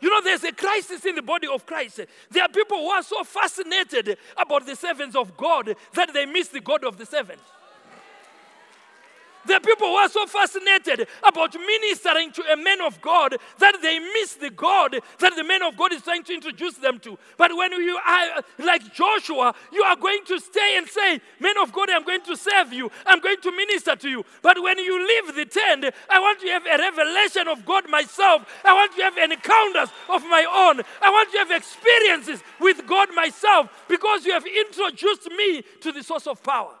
You 0.00 0.10
know, 0.10 0.22
there's 0.22 0.44
a 0.44 0.52
crisis 0.52 1.04
in 1.04 1.14
the 1.14 1.22
body 1.22 1.46
of 1.46 1.66
Christ. 1.66 2.00
There 2.30 2.42
are 2.42 2.48
people 2.48 2.78
who 2.78 2.88
are 2.88 3.02
so 3.02 3.22
fascinated 3.22 4.16
about 4.36 4.66
the 4.66 4.74
servants 4.74 5.14
of 5.14 5.36
God 5.36 5.74
that 5.94 6.12
they 6.12 6.26
miss 6.26 6.48
the 6.48 6.60
God 6.60 6.84
of 6.84 6.96
the 6.96 7.06
servants. 7.06 7.42
Are 9.48 9.60
people 9.60 9.86
who 9.88 9.94
are 9.94 10.08
so 10.08 10.26
fascinated 10.26 11.06
about 11.26 11.54
ministering 11.54 12.32
to 12.32 12.42
a 12.52 12.56
man 12.56 12.80
of 12.80 13.00
God 13.00 13.36
that 13.58 13.78
they 13.82 13.98
miss 13.98 14.34
the 14.34 14.50
God 14.50 14.96
that 15.18 15.36
the 15.36 15.44
man 15.44 15.62
of 15.62 15.76
God 15.76 15.92
is 15.92 16.02
trying 16.02 16.24
to 16.24 16.34
introduce 16.34 16.74
them 16.74 16.98
to. 17.00 17.18
But 17.36 17.56
when 17.56 17.72
you 17.72 17.98
are 18.06 18.42
like 18.58 18.92
Joshua, 18.94 19.54
you 19.72 19.82
are 19.82 19.96
going 19.96 20.24
to 20.26 20.38
stay 20.40 20.76
and 20.76 20.88
say, 20.88 21.20
Man 21.40 21.56
of 21.62 21.72
God, 21.72 21.90
I'm 21.90 22.04
going 22.04 22.22
to 22.22 22.36
serve 22.36 22.72
you, 22.72 22.90
I'm 23.06 23.20
going 23.20 23.40
to 23.42 23.52
minister 23.52 23.96
to 23.96 24.08
you. 24.08 24.24
But 24.42 24.62
when 24.62 24.78
you 24.78 25.06
leave 25.06 25.34
the 25.34 25.44
tent, 25.44 25.86
I 26.08 26.18
want 26.18 26.40
to 26.40 26.48
have 26.48 26.66
a 26.66 26.78
revelation 26.78 27.48
of 27.48 27.64
God 27.64 27.88
myself. 27.88 28.46
I 28.64 28.72
want 28.74 28.94
to 28.96 29.02
have 29.02 29.18
encounters 29.18 29.90
of 30.08 30.22
my 30.24 30.44
own. 30.44 30.82
I 31.02 31.10
want 31.10 31.30
to 31.32 31.38
have 31.38 31.50
experiences 31.50 32.42
with 32.60 32.86
God 32.86 33.08
myself 33.14 33.68
because 33.88 34.24
you 34.24 34.32
have 34.32 34.46
introduced 34.46 35.30
me 35.30 35.62
to 35.80 35.92
the 35.92 36.02
source 36.02 36.26
of 36.26 36.42
power. 36.42 36.79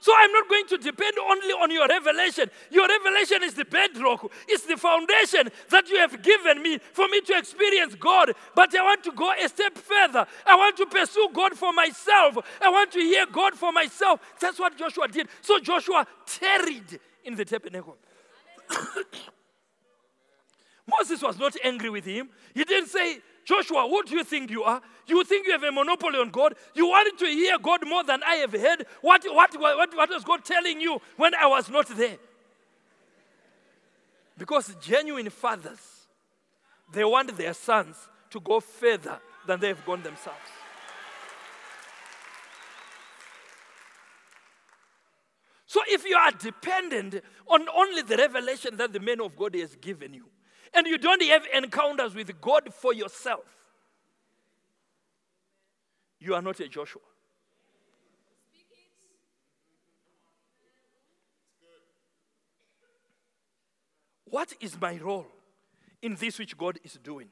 So 0.00 0.12
I'm 0.16 0.32
not 0.32 0.48
going 0.48 0.66
to 0.68 0.78
depend 0.78 1.18
only 1.18 1.52
on 1.52 1.70
your 1.70 1.88
revelation. 1.88 2.50
Your 2.70 2.86
revelation 2.86 3.42
is 3.42 3.54
the 3.54 3.64
bedrock, 3.64 4.30
it's 4.46 4.64
the 4.64 4.76
foundation 4.76 5.50
that 5.70 5.88
you 5.88 5.98
have 5.98 6.22
given 6.22 6.62
me 6.62 6.78
for 6.92 7.08
me 7.08 7.20
to 7.22 7.38
experience 7.38 7.94
God. 7.94 8.32
But 8.54 8.74
I 8.74 8.82
want 8.82 9.04
to 9.04 9.12
go 9.12 9.32
a 9.32 9.48
step 9.48 9.76
further. 9.76 10.26
I 10.46 10.56
want 10.56 10.76
to 10.78 10.86
pursue 10.86 11.28
God 11.32 11.54
for 11.54 11.72
myself. 11.72 12.38
I 12.60 12.68
want 12.68 12.92
to 12.92 13.00
hear 13.00 13.26
God 13.26 13.54
for 13.54 13.72
myself. 13.72 14.20
That's 14.40 14.58
what 14.58 14.76
Joshua 14.76 15.08
did. 15.08 15.28
So 15.40 15.58
Joshua 15.58 16.06
tarried 16.26 17.00
in 17.24 17.34
the 17.34 17.44
tabernacle. 17.44 17.96
Moses 20.86 21.22
was 21.22 21.38
not 21.38 21.54
angry 21.62 21.90
with 21.90 22.04
him. 22.04 22.30
He 22.54 22.64
didn't 22.64 22.88
say, 22.88 23.18
Joshua, 23.44 23.86
what 23.86 24.06
do 24.06 24.14
you 24.14 24.24
think 24.24 24.50
you 24.50 24.62
are? 24.62 24.80
You 25.08 25.24
think 25.24 25.46
you 25.46 25.52
have 25.52 25.62
a 25.62 25.72
monopoly 25.72 26.18
on 26.18 26.30
God? 26.30 26.54
You 26.74 26.86
wanted 26.86 27.18
to 27.18 27.26
hear 27.26 27.58
God 27.58 27.80
more 27.86 28.04
than 28.04 28.22
I 28.22 28.36
have 28.36 28.52
heard? 28.52 28.86
What, 29.00 29.24
what, 29.24 29.58
what, 29.58 29.96
what 29.96 30.10
was 30.10 30.22
God 30.22 30.44
telling 30.44 30.80
you 30.80 31.00
when 31.16 31.34
I 31.34 31.46
was 31.46 31.70
not 31.70 31.88
there? 31.96 32.18
Because 34.36 34.74
genuine 34.80 35.30
fathers, 35.30 35.80
they 36.92 37.04
want 37.04 37.36
their 37.36 37.54
sons 37.54 37.96
to 38.30 38.40
go 38.40 38.60
further 38.60 39.18
than 39.46 39.58
they 39.60 39.68
have 39.68 39.84
gone 39.84 40.02
themselves. 40.02 40.38
So 45.66 45.80
if 45.88 46.04
you 46.04 46.16
are 46.16 46.32
dependent 46.32 47.22
on 47.46 47.66
only 47.74 48.02
the 48.02 48.16
revelation 48.16 48.76
that 48.76 48.92
the 48.92 49.00
man 49.00 49.20
of 49.20 49.36
God 49.36 49.54
has 49.54 49.74
given 49.76 50.14
you, 50.14 50.26
and 50.74 50.86
you 50.86 50.98
don't 50.98 51.22
have 51.22 51.46
encounters 51.54 52.14
with 52.14 52.40
God 52.40 52.72
for 52.72 52.92
yourself, 52.92 53.44
you 56.20 56.34
are 56.34 56.42
not 56.42 56.60
a 56.60 56.68
Joshua. 56.68 57.02
What 64.24 64.52
is 64.60 64.78
my 64.80 64.96
role 64.98 65.26
in 66.02 66.14
this 66.16 66.38
which 66.38 66.56
God 66.56 66.78
is 66.84 66.94
doing? 67.02 67.28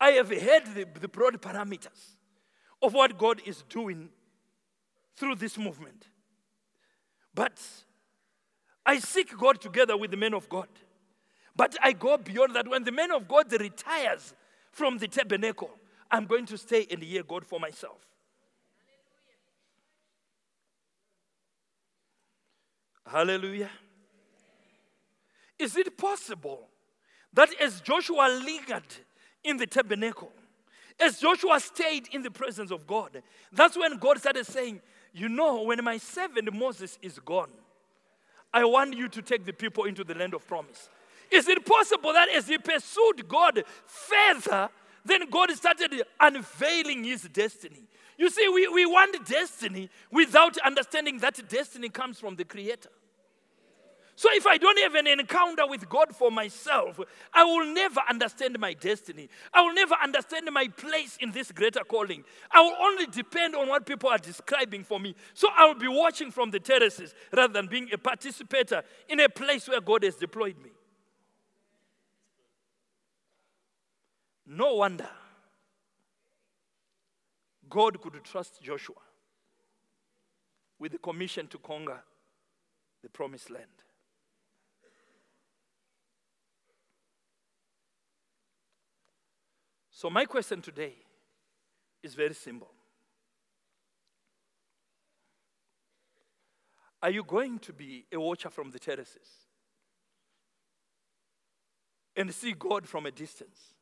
I 0.00 0.12
have 0.12 0.28
heard 0.28 0.64
the, 0.74 0.86
the 1.00 1.08
broad 1.08 1.40
parameters 1.40 2.16
of 2.82 2.94
what 2.94 3.18
God 3.18 3.40
is 3.44 3.64
doing 3.68 4.08
through 5.16 5.36
this 5.36 5.58
movement. 5.58 6.08
But 7.34 7.60
I 8.84 8.98
seek 8.98 9.36
God 9.36 9.60
together 9.60 9.96
with 9.96 10.10
the 10.10 10.16
men 10.16 10.32
of 10.32 10.48
God. 10.48 10.68
But 11.54 11.76
I 11.82 11.92
go 11.92 12.16
beyond 12.16 12.54
that. 12.54 12.68
When 12.68 12.84
the 12.84 12.92
man 12.92 13.10
of 13.10 13.26
God 13.26 13.52
retires 13.52 14.34
from 14.70 14.98
the 14.98 15.08
tabernacle, 15.08 15.70
I'm 16.10 16.26
going 16.26 16.46
to 16.46 16.58
stay 16.58 16.86
and 16.90 17.02
hear 17.02 17.22
God 17.22 17.46
for 17.46 17.58
myself. 17.60 18.06
Hallelujah. 23.06 23.70
Is 25.58 25.76
it 25.76 25.96
possible 25.96 26.68
that 27.32 27.48
as 27.60 27.80
Joshua 27.80 28.28
lingered 28.44 28.82
in 29.44 29.56
the 29.56 29.66
tabernacle, 29.66 30.32
as 30.98 31.18
Joshua 31.20 31.60
stayed 31.60 32.08
in 32.12 32.22
the 32.22 32.30
presence 32.30 32.70
of 32.70 32.86
God, 32.86 33.22
that's 33.52 33.76
when 33.76 33.98
God 33.98 34.18
started 34.18 34.46
saying, 34.46 34.80
You 35.12 35.28
know, 35.28 35.62
when 35.62 35.82
my 35.84 35.98
servant 35.98 36.52
Moses 36.52 36.98
is 37.02 37.18
gone, 37.18 37.50
I 38.52 38.64
want 38.64 38.96
you 38.96 39.08
to 39.08 39.22
take 39.22 39.44
the 39.44 39.52
people 39.52 39.84
into 39.84 40.02
the 40.02 40.14
land 40.14 40.34
of 40.34 40.46
promise. 40.46 40.88
Is 41.30 41.48
it 41.48 41.64
possible 41.66 42.12
that 42.12 42.28
as 42.30 42.48
he 42.48 42.58
pursued 42.58 43.28
God 43.28 43.62
further, 43.86 44.70
then 45.06 45.28
God 45.30 45.50
started 45.52 46.02
unveiling 46.20 47.04
his 47.04 47.22
destiny? 47.22 47.88
You 48.18 48.30
see, 48.30 48.48
we, 48.48 48.68
we 48.68 48.86
want 48.86 49.26
destiny 49.26 49.90
without 50.10 50.56
understanding 50.58 51.18
that 51.18 51.48
destiny 51.48 51.88
comes 51.88 52.18
from 52.18 52.36
the 52.36 52.44
Creator. 52.44 52.90
So 54.18 54.30
if 54.32 54.46
I 54.46 54.56
don't 54.56 54.78
have 54.78 54.94
an 54.94 55.06
encounter 55.06 55.66
with 55.66 55.86
God 55.90 56.16
for 56.16 56.30
myself, 56.30 56.98
I 57.34 57.44
will 57.44 57.66
never 57.66 58.00
understand 58.08 58.58
my 58.58 58.72
destiny. 58.72 59.28
I 59.52 59.60
will 59.60 59.74
never 59.74 59.94
understand 60.02 60.48
my 60.50 60.68
place 60.68 61.18
in 61.20 61.32
this 61.32 61.52
greater 61.52 61.80
calling. 61.80 62.24
I 62.50 62.62
will 62.62 62.76
only 62.80 63.06
depend 63.06 63.54
on 63.54 63.68
what 63.68 63.84
people 63.84 64.08
are 64.08 64.16
describing 64.16 64.84
for 64.84 64.98
me. 64.98 65.14
So 65.34 65.48
I 65.54 65.66
will 65.66 65.78
be 65.78 65.88
watching 65.88 66.30
from 66.30 66.50
the 66.50 66.58
terraces 66.58 67.14
rather 67.30 67.52
than 67.52 67.66
being 67.66 67.90
a 67.92 67.98
participator 67.98 68.82
in 69.06 69.20
a 69.20 69.28
place 69.28 69.68
where 69.68 69.82
God 69.82 70.02
has 70.02 70.16
deployed 70.16 70.56
me. 70.64 70.70
No 74.46 74.74
wonder 74.74 75.08
God 77.68 78.00
could 78.00 78.22
trust 78.22 78.62
Joshua 78.62 78.94
with 80.78 80.92
the 80.92 80.98
commission 80.98 81.48
to 81.48 81.58
conquer 81.58 82.00
the 83.02 83.08
promised 83.08 83.50
land. 83.50 83.64
So, 89.90 90.10
my 90.10 90.26
question 90.26 90.60
today 90.60 90.94
is 92.02 92.14
very 92.14 92.34
simple 92.34 92.70
Are 97.02 97.10
you 97.10 97.24
going 97.24 97.58
to 97.60 97.72
be 97.72 98.04
a 98.12 98.18
watcher 98.18 98.50
from 98.50 98.70
the 98.70 98.78
terraces 98.78 99.46
and 102.14 102.32
see 102.34 102.52
God 102.52 102.86
from 102.86 103.06
a 103.06 103.10
distance? 103.10 103.75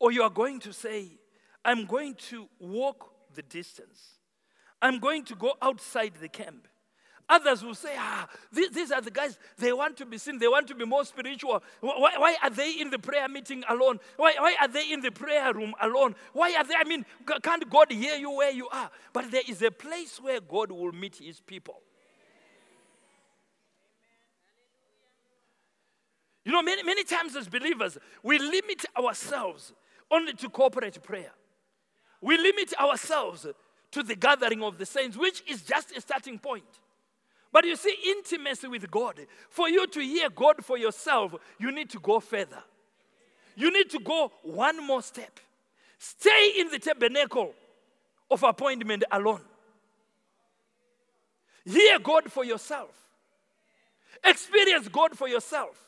Or 0.00 0.12
you 0.12 0.22
are 0.22 0.30
going 0.30 0.60
to 0.60 0.72
say, 0.72 1.08
I'm 1.64 1.86
going 1.86 2.14
to 2.30 2.48
walk 2.58 3.12
the 3.34 3.42
distance. 3.42 4.18
I'm 4.80 4.98
going 4.98 5.24
to 5.24 5.34
go 5.34 5.54
outside 5.60 6.12
the 6.20 6.28
camp. 6.28 6.68
Others 7.30 7.62
will 7.62 7.74
say, 7.74 7.94
ah, 7.98 8.26
these, 8.50 8.70
these, 8.70 8.90
are 8.90 9.02
the 9.02 9.10
guys, 9.10 9.38
they 9.58 9.70
want 9.70 9.98
to 9.98 10.06
be 10.06 10.16
seen, 10.16 10.38
they 10.38 10.48
want 10.48 10.66
to 10.68 10.74
be 10.74 10.86
more 10.86 11.04
spiritual. 11.04 11.62
Why, 11.80 12.14
why 12.16 12.36
are 12.42 12.48
they 12.48 12.72
in 12.80 12.88
the 12.88 12.98
prayer 12.98 13.28
meeting 13.28 13.64
alone? 13.68 14.00
Why, 14.16 14.34
why 14.38 14.56
are 14.58 14.68
they 14.68 14.90
in 14.90 15.02
the 15.02 15.10
prayer 15.10 15.52
room 15.52 15.74
alone? 15.82 16.14
Why 16.32 16.54
are 16.56 16.64
they, 16.64 16.74
I 16.74 16.84
mean, 16.84 17.04
can't 17.42 17.68
God 17.68 17.92
hear 17.92 18.14
you 18.14 18.30
where 18.30 18.50
you 18.50 18.66
are? 18.68 18.90
But 19.12 19.30
there 19.30 19.42
is 19.46 19.60
a 19.60 19.70
place 19.70 20.18
where 20.22 20.40
God 20.40 20.72
will 20.72 20.92
meet 20.92 21.16
his 21.16 21.40
people. 21.40 21.82
You 26.46 26.52
know, 26.52 26.62
many, 26.62 26.82
many 26.82 27.04
times 27.04 27.36
as 27.36 27.46
believers, 27.46 27.98
we 28.22 28.38
limit 28.38 28.86
ourselves 28.96 29.74
only 30.10 30.32
to 30.34 30.48
corporate 30.48 31.02
prayer. 31.02 31.32
We 32.20 32.36
limit 32.36 32.74
ourselves 32.80 33.46
to 33.92 34.02
the 34.02 34.16
gathering 34.16 34.62
of 34.62 34.78
the 34.78 34.86
saints, 34.86 35.16
which 35.16 35.42
is 35.48 35.62
just 35.62 35.96
a 35.96 36.00
starting 36.00 36.38
point. 36.38 36.64
But 37.52 37.64
you 37.64 37.76
see, 37.76 37.96
intimacy 38.06 38.68
with 38.68 38.90
God, 38.90 39.20
for 39.48 39.68
you 39.68 39.86
to 39.86 40.00
hear 40.00 40.28
God 40.28 40.64
for 40.64 40.76
yourself, 40.76 41.34
you 41.58 41.72
need 41.72 41.88
to 41.90 41.98
go 41.98 42.20
further. 42.20 42.62
You 43.56 43.72
need 43.72 43.90
to 43.90 43.98
go 44.00 44.30
one 44.42 44.86
more 44.86 45.02
step. 45.02 45.40
Stay 45.98 46.54
in 46.58 46.68
the 46.70 46.78
tabernacle 46.78 47.54
of 48.30 48.42
appointment 48.42 49.04
alone. 49.10 49.40
Hear 51.64 51.98
God 51.98 52.30
for 52.30 52.44
yourself. 52.44 52.90
Experience 54.24 54.88
God 54.88 55.16
for 55.16 55.28
yourself. 55.28 55.87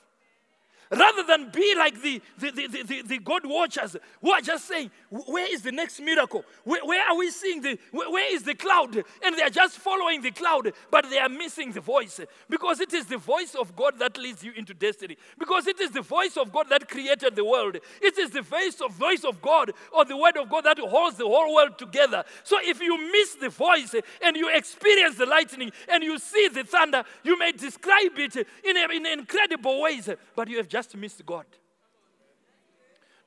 Rather 0.91 1.23
than 1.23 1.51
be 1.51 1.75
like 1.77 2.03
the, 2.03 2.21
the, 2.39 2.51
the, 2.51 2.83
the, 2.83 3.03
the 3.03 3.19
God 3.19 3.43
watchers 3.45 3.97
who 4.21 4.31
are 4.33 4.41
just 4.41 4.67
saying, 4.67 4.91
Where 5.11 5.53
is 5.53 5.63
the 5.63 5.73
next 5.73 5.99
miracle? 5.99 6.45
Where, 6.63 6.85
where 6.85 7.09
are 7.09 7.17
we 7.17 7.33
seeing 7.33 7.61
the, 7.61 7.77
where, 7.91 8.09
where 8.13 8.33
is 8.33 8.45
the 8.45 8.55
cloud? 8.55 8.95
And 9.25 9.37
they 9.37 9.43
are 9.43 9.51
just 9.51 9.79
following 9.79 10.23
the 10.23 10.31
cloud, 10.31 10.73
but 10.89 11.11
they 11.11 11.19
are 11.19 11.29
missing 11.29 11.73
the 11.73 11.81
voice. 11.81 12.21
Because 12.49 12.79
it 12.79 12.95
is 12.95 13.07
the 13.07 13.19
voice 13.19 13.57
of 13.57 13.75
God 13.75 13.99
that 13.99 14.17
leads 14.17 14.45
you 14.45 14.53
into 14.57 14.73
destiny. 14.73 15.17
Because 15.37 15.67
it 15.67 15.81
is 15.81 15.91
the 15.91 16.03
voice 16.03 16.37
of 16.37 16.53
God 16.53 16.67
that 16.71 16.89
created 16.89 17.35
the 17.35 17.45
world. 17.45 17.79
It 18.01 18.19
is 18.19 18.31
the 18.31 18.43
voice 18.43 18.81
of, 18.81 18.93
voice 18.93 19.25
of 19.25 19.43
God 19.43 19.73
or 19.93 20.05
the 20.05 20.17
word 20.17 20.37
of 20.37 20.49
God 20.49 20.63
that 20.63 20.79
holds 20.79 21.17
the 21.17 21.27
whole 21.27 21.57
world 21.57 21.77
together. 21.77 22.23
So 22.45 22.59
if 22.63 22.81
you 22.81 22.97
miss 23.11 23.35
the 23.35 23.49
voice 23.49 23.97
and 24.23 24.37
you 24.37 24.49
experience 24.55 25.17
the 25.17 25.27
lightning 25.27 25.73
and 25.89 26.05
you 26.05 26.21
see 26.21 26.47
the 26.47 26.63
thunder, 26.63 27.03
you 27.25 27.37
may 27.37 27.51
describe 27.51 28.17
it 28.17 28.37
in, 28.37 28.77
in 28.77 29.07
incredible 29.07 29.83
ways, 29.83 30.09
but 30.37 30.49
you 30.49 30.59
have 30.59 30.69
just 30.69 30.97
missed 30.97 31.27
God. 31.27 31.47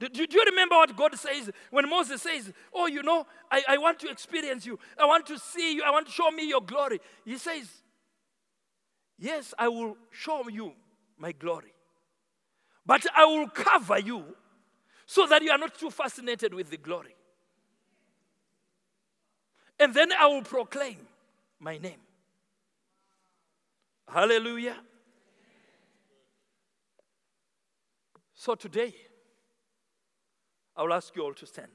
Do, 0.09 0.27
do, 0.27 0.37
you 0.37 0.43
remember 0.47 0.75
what 0.75 0.95
God 0.97 1.15
says 1.15 1.49
when 1.69 1.89
Moses 1.89 2.21
says, 2.21 2.51
Oh, 2.73 2.87
you 2.87 3.03
know, 3.03 3.25
I, 3.49 3.63
I 3.69 3.77
want 3.77 3.99
to 3.99 4.09
experience 4.09 4.65
you. 4.65 4.77
I 4.97 5.05
want 5.05 5.25
to 5.27 5.37
see 5.39 5.75
you. 5.75 5.83
I 5.83 5.91
want 5.91 6.07
to 6.07 6.11
show 6.11 6.29
me 6.31 6.47
your 6.47 6.61
glory. 6.61 6.99
He 7.23 7.37
says, 7.37 7.69
Yes, 9.17 9.53
I 9.57 9.67
will 9.69 9.95
show 10.11 10.49
you 10.49 10.73
my 11.17 11.31
glory. 11.31 11.73
But 12.85 13.05
I 13.15 13.25
will 13.25 13.47
cover 13.47 13.99
you 13.99 14.25
so 15.05 15.25
that 15.27 15.41
you 15.41 15.51
are 15.51 15.57
not 15.57 15.75
too 15.77 15.89
fascinated 15.89 16.53
with 16.53 16.69
the 16.69 16.77
glory. 16.77 17.15
And 19.79 19.93
then 19.93 20.11
I 20.11 20.25
will 20.27 20.41
proclaim 20.41 20.97
my 21.59 21.77
name. 21.77 21.99
Hallelujah. 24.07 24.75
So 28.33 28.55
today, 28.55 28.93
I 30.75 30.83
will 30.83 30.93
ask 30.93 31.15
you 31.15 31.23
all 31.23 31.33
to 31.33 31.45
stand. 31.45 31.69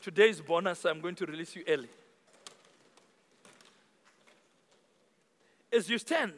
Today's 0.00 0.40
bonus, 0.40 0.84
I'm 0.84 1.00
going 1.00 1.14
to 1.14 1.26
release 1.26 1.54
you 1.54 1.62
early. 1.68 1.88
As 5.72 5.88
you 5.88 5.96
stand, 5.98 6.34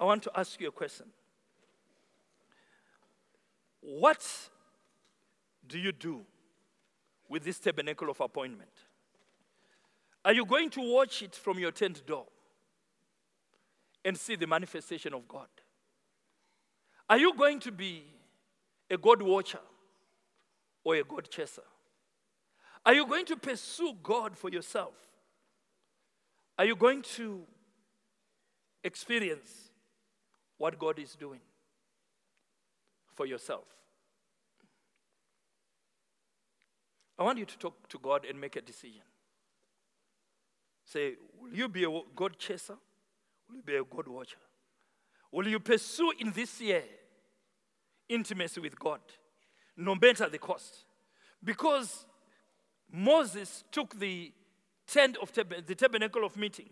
I 0.00 0.04
want 0.04 0.22
to 0.22 0.30
ask 0.34 0.58
you 0.58 0.68
a 0.68 0.72
question. 0.72 1.06
What 3.82 4.26
do 5.66 5.78
you 5.78 5.92
do 5.92 6.22
with 7.28 7.44
this 7.44 7.58
tabernacle 7.58 8.08
of 8.10 8.20
appointment? 8.20 8.70
Are 10.24 10.32
you 10.32 10.46
going 10.46 10.70
to 10.70 10.80
watch 10.80 11.22
it 11.22 11.34
from 11.34 11.58
your 11.58 11.72
tent 11.72 12.06
door 12.06 12.26
and 14.04 14.16
see 14.16 14.36
the 14.36 14.46
manifestation 14.46 15.14
of 15.14 15.26
God? 15.28 15.48
Are 17.08 17.18
you 17.18 17.34
going 17.34 17.60
to 17.60 17.72
be 17.72 18.04
a 18.90 18.96
God 18.96 19.22
watcher 19.22 19.60
or 20.84 20.96
a 20.96 21.04
God 21.04 21.28
chaser? 21.30 21.62
Are 22.84 22.94
you 22.94 23.06
going 23.06 23.26
to 23.26 23.36
pursue 23.36 23.94
God 24.02 24.36
for 24.36 24.50
yourself? 24.50 24.94
Are 26.58 26.64
you 26.64 26.76
going 26.76 27.02
to 27.16 27.42
experience 28.82 29.70
what 30.56 30.78
God 30.78 30.98
is 30.98 31.14
doing 31.14 31.40
for 33.14 33.26
yourself? 33.26 33.64
I 37.18 37.24
want 37.24 37.38
you 37.38 37.44
to 37.44 37.58
talk 37.58 37.88
to 37.88 37.98
God 37.98 38.24
and 38.24 38.40
make 38.40 38.56
a 38.56 38.60
decision. 38.60 39.02
Say, 40.84 41.14
will 41.40 41.52
you 41.52 41.68
be 41.68 41.84
a 41.84 42.00
God 42.14 42.38
chaser? 42.38 42.76
Will 43.48 43.56
you 43.56 43.62
be 43.62 43.76
a 43.76 43.84
God 43.84 44.08
watcher? 44.08 44.38
Will 45.32 45.48
you 45.48 45.60
pursue 45.60 46.12
in 46.18 46.32
this 46.32 46.60
year 46.60 46.82
intimacy 48.08 48.60
with 48.60 48.78
God, 48.78 49.00
no 49.76 49.94
matter 49.94 50.28
the 50.28 50.38
cost? 50.38 50.84
Because 51.42 52.06
Moses 52.90 53.64
took 53.70 53.98
the 53.98 54.32
tent 54.86 55.18
of 55.20 55.32
tab- 55.32 55.66
the 55.66 55.74
tabernacle 55.74 56.24
of 56.24 56.36
meeting 56.36 56.70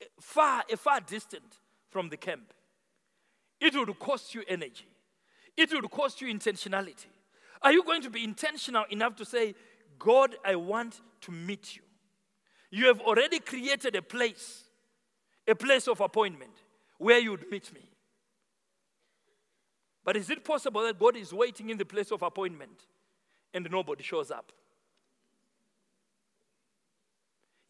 eh, 0.00 0.04
far, 0.20 0.62
a 0.70 0.76
far 0.76 1.00
distant 1.00 1.58
from 1.88 2.08
the 2.08 2.16
camp. 2.16 2.52
It 3.60 3.74
would 3.74 3.98
cost 3.98 4.34
you 4.34 4.42
energy. 4.48 4.86
It 5.56 5.72
would 5.72 5.90
cost 5.90 6.20
you 6.20 6.32
intentionality. 6.32 7.06
Are 7.62 7.72
you 7.72 7.84
going 7.84 8.02
to 8.02 8.10
be 8.10 8.24
intentional 8.24 8.84
enough 8.90 9.16
to 9.16 9.24
say, 9.24 9.54
God, 9.98 10.34
I 10.44 10.56
want 10.56 11.00
to 11.22 11.32
meet 11.32 11.76
you? 11.76 11.82
You 12.70 12.86
have 12.86 13.00
already 13.00 13.38
created 13.38 13.94
a 13.94 14.02
place, 14.02 14.61
a 15.52 15.54
place 15.54 15.86
of 15.86 16.00
appointment 16.00 16.56
where 16.96 17.18
you 17.18 17.32
would 17.32 17.50
meet 17.50 17.72
me. 17.74 17.82
But 20.02 20.16
is 20.16 20.30
it 20.30 20.44
possible 20.44 20.82
that 20.82 20.98
God 20.98 21.14
is 21.14 21.32
waiting 21.32 21.68
in 21.68 21.76
the 21.76 21.84
place 21.84 22.10
of 22.10 22.22
appointment 22.22 22.86
and 23.52 23.68
nobody 23.70 24.02
shows 24.02 24.30
up? 24.30 24.50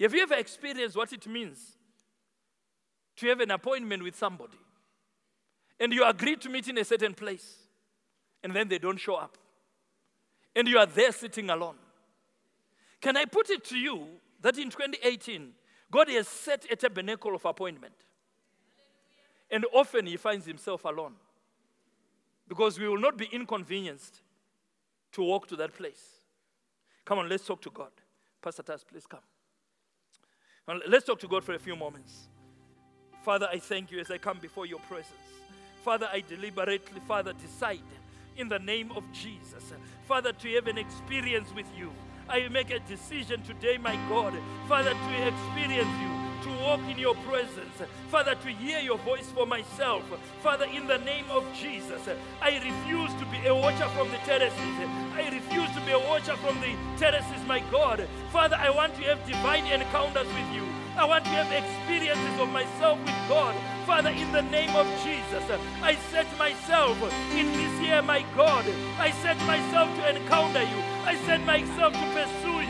Have 0.00 0.14
you 0.14 0.22
ever 0.22 0.34
experienced 0.34 0.96
what 0.96 1.12
it 1.12 1.26
means 1.26 1.76
to 3.16 3.26
have 3.26 3.40
an 3.40 3.50
appointment 3.50 4.02
with 4.02 4.16
somebody 4.16 4.58
and 5.80 5.92
you 5.92 6.04
agree 6.04 6.36
to 6.36 6.48
meet 6.48 6.68
in 6.68 6.78
a 6.78 6.84
certain 6.84 7.14
place 7.14 7.56
and 8.44 8.54
then 8.54 8.68
they 8.68 8.78
don't 8.78 8.98
show 8.98 9.16
up 9.16 9.36
and 10.54 10.68
you 10.68 10.78
are 10.78 10.86
there 10.86 11.10
sitting 11.10 11.50
alone? 11.50 11.76
Can 13.00 13.16
I 13.16 13.24
put 13.24 13.50
it 13.50 13.64
to 13.64 13.76
you 13.76 14.06
that 14.40 14.56
in 14.56 14.70
2018, 14.70 15.52
God 15.92 16.08
has 16.08 16.26
set 16.26 16.66
a 16.70 16.74
tabernacle 16.74 17.36
of 17.36 17.44
appointment? 17.44 17.94
And 19.50 19.64
often 19.72 20.06
he 20.06 20.16
finds 20.16 20.46
himself 20.46 20.84
alone 20.84 21.12
because 22.48 22.80
we 22.80 22.88
will 22.88 22.98
not 22.98 23.16
be 23.16 23.26
inconvenienced 23.30 24.22
to 25.12 25.22
walk 25.22 25.46
to 25.48 25.56
that 25.56 25.74
place. 25.74 26.02
Come 27.04 27.18
on, 27.18 27.28
let's 27.28 27.44
talk 27.46 27.60
to 27.62 27.70
God. 27.70 27.90
Pastor 28.40 28.62
Tas, 28.62 28.82
please 28.82 29.06
come. 29.06 29.20
Let's 30.88 31.04
talk 31.04 31.20
to 31.20 31.28
God 31.28 31.44
for 31.44 31.54
a 31.54 31.58
few 31.58 31.76
moments. 31.76 32.28
Father, 33.22 33.48
I 33.52 33.58
thank 33.58 33.90
you 33.90 34.00
as 34.00 34.10
I 34.10 34.18
come 34.18 34.38
before 34.38 34.64
your 34.64 34.80
presence. 34.80 35.12
Father, 35.84 36.08
I 36.12 36.20
deliberately, 36.20 37.00
Father, 37.06 37.32
decide 37.34 37.80
in 38.36 38.48
the 38.48 38.58
name 38.58 38.90
of 38.92 39.04
Jesus, 39.12 39.72
Father, 40.08 40.32
to 40.32 40.54
have 40.54 40.66
an 40.68 40.78
experience 40.78 41.52
with 41.54 41.66
you. 41.76 41.92
I 42.28 42.48
make 42.48 42.70
a 42.70 42.78
decision 42.80 43.42
today, 43.42 43.78
my 43.78 43.96
God, 44.08 44.34
Father, 44.68 44.90
to 44.90 45.28
experience 45.28 45.88
you 46.00 46.21
to 46.42 46.50
walk 46.62 46.80
in 46.90 46.98
your 46.98 47.14
presence. 47.26 47.82
Father, 48.08 48.34
to 48.34 48.48
hear 48.48 48.80
your 48.80 48.98
voice 48.98 49.30
for 49.34 49.46
myself. 49.46 50.02
Father, 50.42 50.66
in 50.66 50.86
the 50.86 50.98
name 50.98 51.24
of 51.30 51.44
Jesus, 51.54 52.08
I 52.40 52.54
refuse 52.58 53.14
to 53.20 53.26
be 53.26 53.46
a 53.46 53.54
watcher 53.54 53.88
from 53.96 54.10
the 54.10 54.18
terraces. 54.18 54.58
I 55.14 55.28
refuse 55.32 55.70
to 55.74 55.80
be 55.86 55.92
a 55.92 55.98
watcher 55.98 56.36
from 56.36 56.60
the 56.60 56.74
terraces, 56.98 57.46
my 57.46 57.60
God. 57.70 58.06
Father, 58.30 58.56
I 58.56 58.70
want 58.70 58.94
to 58.96 59.02
have 59.02 59.24
divine 59.26 59.66
encounters 59.66 60.26
with 60.26 60.54
you. 60.54 60.66
I 60.96 61.06
want 61.06 61.24
to 61.24 61.30
have 61.30 61.50
experiences 61.50 62.38
of 62.38 62.50
myself 62.50 62.98
with 62.98 63.16
God. 63.28 63.54
Father, 63.86 64.10
in 64.10 64.30
the 64.32 64.42
name 64.42 64.74
of 64.76 64.86
Jesus, 65.02 65.42
I 65.82 65.94
set 66.10 66.26
myself 66.38 67.00
in 67.32 67.46
this 67.52 67.80
year, 67.80 68.02
my 68.02 68.24
God. 68.36 68.64
I 68.98 69.10
set 69.22 69.38
myself 69.46 69.88
to 69.96 70.16
encounter 70.16 70.62
you. 70.62 70.80
I 71.04 71.16
set 71.24 71.40
myself 71.44 71.94
to 71.94 72.06
pursue 72.12 72.61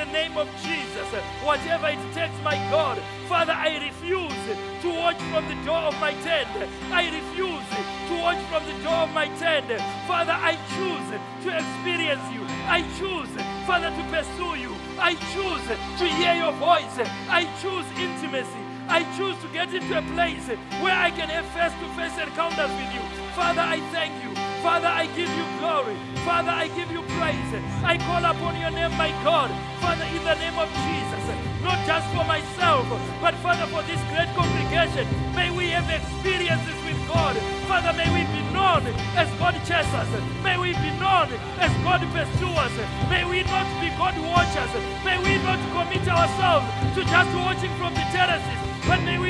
the 0.00 0.12
name 0.12 0.36
of 0.38 0.48
Jesus. 0.62 1.08
Whatever 1.44 1.88
it 1.88 2.00
takes, 2.14 2.38
my 2.42 2.56
God. 2.72 2.96
Father, 3.28 3.52
I 3.52 3.76
refuse 3.84 4.44
to 4.82 4.88
watch 4.88 5.20
from 5.30 5.46
the 5.46 5.58
door 5.66 5.92
of 5.92 5.96
my 6.00 6.14
tent. 6.24 6.48
I 6.90 7.04
refuse 7.12 7.68
to 8.08 8.14
watch 8.24 8.40
from 8.48 8.64
the 8.64 8.76
door 8.82 9.04
of 9.04 9.10
my 9.12 9.28
tent. 9.36 9.68
Father, 10.08 10.32
I 10.32 10.56
choose 10.72 11.08
to 11.44 11.48
experience 11.52 12.24
you. 12.32 12.42
I 12.64 12.80
choose, 12.98 13.32
Father, 13.66 13.90
to 13.90 14.02
pursue 14.08 14.56
you. 14.64 14.72
I 14.98 15.12
choose 15.34 15.66
to 16.00 16.06
hear 16.18 16.34
your 16.34 16.52
voice. 16.52 16.96
I 17.28 17.44
choose 17.60 17.86
intimacy. 18.00 18.64
I 18.88 19.04
choose 19.16 19.36
to 19.42 19.48
get 19.52 19.72
into 19.74 19.98
a 19.98 20.02
place 20.16 20.48
where 20.80 20.96
I 20.96 21.10
can 21.10 21.28
have 21.28 21.46
face 21.52 21.76
to 21.76 21.86
face 21.94 22.16
encounters 22.16 22.72
with 22.72 22.90
you. 22.94 23.04
Father, 23.36 23.60
I 23.60 23.78
thank 23.92 24.16
you. 24.24 24.49
Father, 24.62 24.88
I 24.88 25.06
give 25.16 25.28
you 25.28 25.46
glory. 25.58 25.96
Father, 26.24 26.50
I 26.52 26.68
give 26.68 26.92
you 26.92 27.00
praise. 27.16 27.52
I 27.82 27.96
call 27.96 28.24
upon 28.24 28.60
your 28.60 28.70
name, 28.70 28.92
my 28.96 29.08
God. 29.24 29.48
Father, 29.80 30.04
in 30.04 30.22
the 30.22 30.36
name 30.36 30.58
of 30.60 30.68
Jesus, 30.84 31.24
not 31.64 31.80
just 31.88 32.06
for 32.12 32.24
myself, 32.28 32.84
but 33.24 33.34
Father, 33.40 33.64
for 33.72 33.80
this 33.88 34.00
great 34.12 34.28
congregation, 34.36 35.08
may 35.34 35.48
we 35.50 35.72
have 35.72 35.88
experiences 35.88 36.76
with 36.84 37.00
God. 37.08 37.36
Father, 37.64 37.96
may 37.96 38.08
we 38.12 38.28
be 38.36 38.42
known 38.52 38.84
as 39.16 39.32
God 39.40 39.56
chasers. 39.64 40.10
May 40.44 40.60
we 40.60 40.76
be 40.76 40.92
known 41.00 41.32
as 41.56 41.72
God 41.80 42.04
pursuers. 42.12 42.74
May 43.08 43.24
we 43.24 43.40
not 43.48 43.64
be 43.80 43.88
God 43.96 44.16
watchers. 44.28 44.72
May 45.08 45.16
we 45.24 45.40
not 45.40 45.60
commit 45.72 46.04
ourselves 46.04 46.68
to 46.96 47.00
just 47.00 47.32
watching 47.32 47.72
from 47.80 47.94
the 47.96 48.04
terraces. 48.12 48.69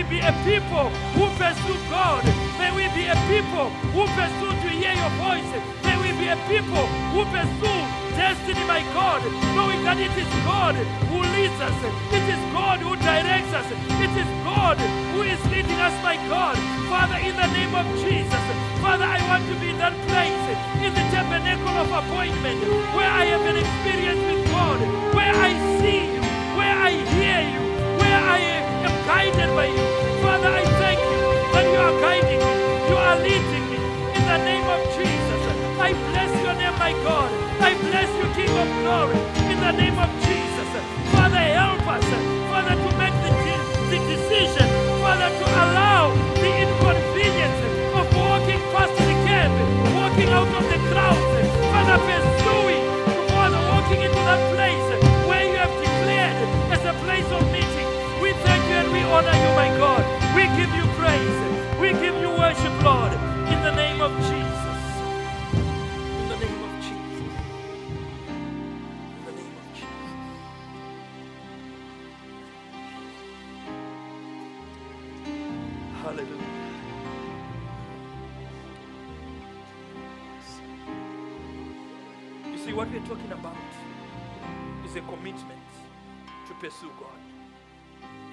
We 0.00 0.16
be 0.16 0.24
a 0.24 0.32
people 0.48 0.88
who 1.12 1.28
pursue 1.36 1.76
God. 1.92 2.24
May 2.56 2.72
we 2.72 2.88
be 2.96 3.04
a 3.04 3.16
people 3.28 3.68
who 3.92 4.08
pursue 4.16 4.48
to 4.48 4.68
hear 4.72 4.96
your 4.96 5.12
voice. 5.20 5.52
May 5.84 5.92
we 6.00 6.16
be 6.16 6.32
a 6.32 6.40
people 6.48 6.88
who 7.12 7.20
pursue 7.28 7.80
destiny, 8.16 8.64
by 8.64 8.80
God, 8.96 9.20
knowing 9.52 9.84
that 9.84 10.00
it 10.00 10.08
is 10.16 10.24
God 10.48 10.72
who 11.12 11.20
leads 11.36 11.52
us. 11.60 11.76
It 12.16 12.24
is 12.32 12.40
God 12.48 12.80
who 12.80 12.96
directs 12.96 13.52
us. 13.52 13.68
It 14.00 14.12
is 14.16 14.30
God 14.40 14.80
who 15.12 15.20
is 15.20 15.36
leading 15.52 15.76
us, 15.76 15.92
by 16.00 16.16
God. 16.32 16.56
Father, 16.88 17.20
in 17.20 17.36
the 17.36 17.48
name 17.52 17.76
of 17.76 17.84
Jesus, 18.00 18.44
Father, 18.80 19.04
I 19.04 19.20
want 19.28 19.44
to 19.52 19.54
be 19.60 19.68
in 19.68 19.76
that 19.84 19.92
place, 20.08 20.46
in 20.80 20.96
the 20.96 21.04
tabernacle 21.12 21.76
of 21.76 21.92
appointment, 21.92 22.56
where 22.96 23.04
I 23.04 23.28
have 23.36 23.44
an 23.44 23.60
experience 23.60 24.22
with 24.24 24.48
God, 24.48 24.80
where 25.12 25.36
I 25.36 25.52
see 25.76 26.08
you, 26.16 26.24
where 26.56 26.72
I 26.88 26.88
hear 26.88 27.40
you, 27.52 27.60
where 28.00 28.16
I 28.16 28.38
am 28.40 28.59
guided 29.10 29.50
by 29.58 29.66
you. 29.66 29.86
Father, 30.22 30.52
I 30.62 30.64
thank 30.78 31.00
you 31.12 31.20
that 31.52 31.66
you 31.72 31.80
are 31.86 31.96
guiding 32.06 32.40
me, 32.46 32.54
you 32.88 32.96
are 33.08 33.18
leading 33.26 33.66
me 33.72 33.78
in 34.16 34.22
the 34.30 34.38
name 34.50 34.66
of 34.70 34.80
Jesus. 34.94 35.40
I 35.88 35.90
bless 36.10 36.30
your 36.44 36.54
name, 36.54 36.76
my 36.78 36.92
God. 37.02 37.30
I 37.58 37.74
bless 37.90 38.10
you, 38.18 38.26
King 38.38 38.54
of 38.62 38.68
glory, 38.78 39.18
in 39.50 39.58
the 39.66 39.72
name 39.82 39.98
of 39.98 40.10
Jesus. 40.26 40.68
Father, 41.10 41.42
help 41.58 41.82
us, 41.96 42.06
Father, 42.50 42.76
to 42.84 42.90
make 43.02 43.16
the, 43.26 43.30
the 43.90 43.98
decision, 44.14 44.68
Father, 45.02 45.30
to 45.40 45.46
allow 45.64 46.14
the 46.42 46.50
inconvenience 46.64 47.60
of 47.98 48.06
walking 48.14 48.62
past 48.70 48.94
the 48.94 49.16
camp, 49.26 49.54
walking 49.98 50.30
out 50.38 50.50
of 50.54 50.64
the 50.70 50.78
crowds, 50.86 51.34
Father, 51.74 51.98
pursuing, 52.06 52.84
Father, 53.34 53.60
walking 53.74 54.00
into 54.06 54.22
that 54.30 54.42
place 54.54 54.79
honor 59.10 59.32
you, 59.32 59.50
my 59.56 59.68
God. 59.76 60.04
We 60.36 60.42
give 60.56 60.72
you 60.74 60.84
praise. 60.94 61.38
We 61.80 61.92
give 61.92 62.14
you 62.22 62.30
worship, 62.30 62.82
Lord, 62.82 63.12
in 63.52 63.60
the 63.62 63.74
name 63.74 64.00
of 64.00 64.12
Jesus. 64.30 64.80
In 66.20 66.28
the 66.28 66.36
name 66.36 66.62
of 66.66 66.72
Jesus. 66.86 67.26
In 69.16 69.24
the 69.26 69.32
name 69.32 69.54
of 69.62 69.66
Jesus. 69.74 70.10
Hallelujah. 76.02 76.54
You 82.52 82.58
see 82.58 82.72
what 82.72 82.88
we're 82.90 83.00
talking 83.00 83.32
about 83.32 83.56
is 84.84 84.94
a 84.96 85.00
commitment 85.00 85.60
to 86.46 86.54
pursue 86.54 86.90
God. 86.98 87.39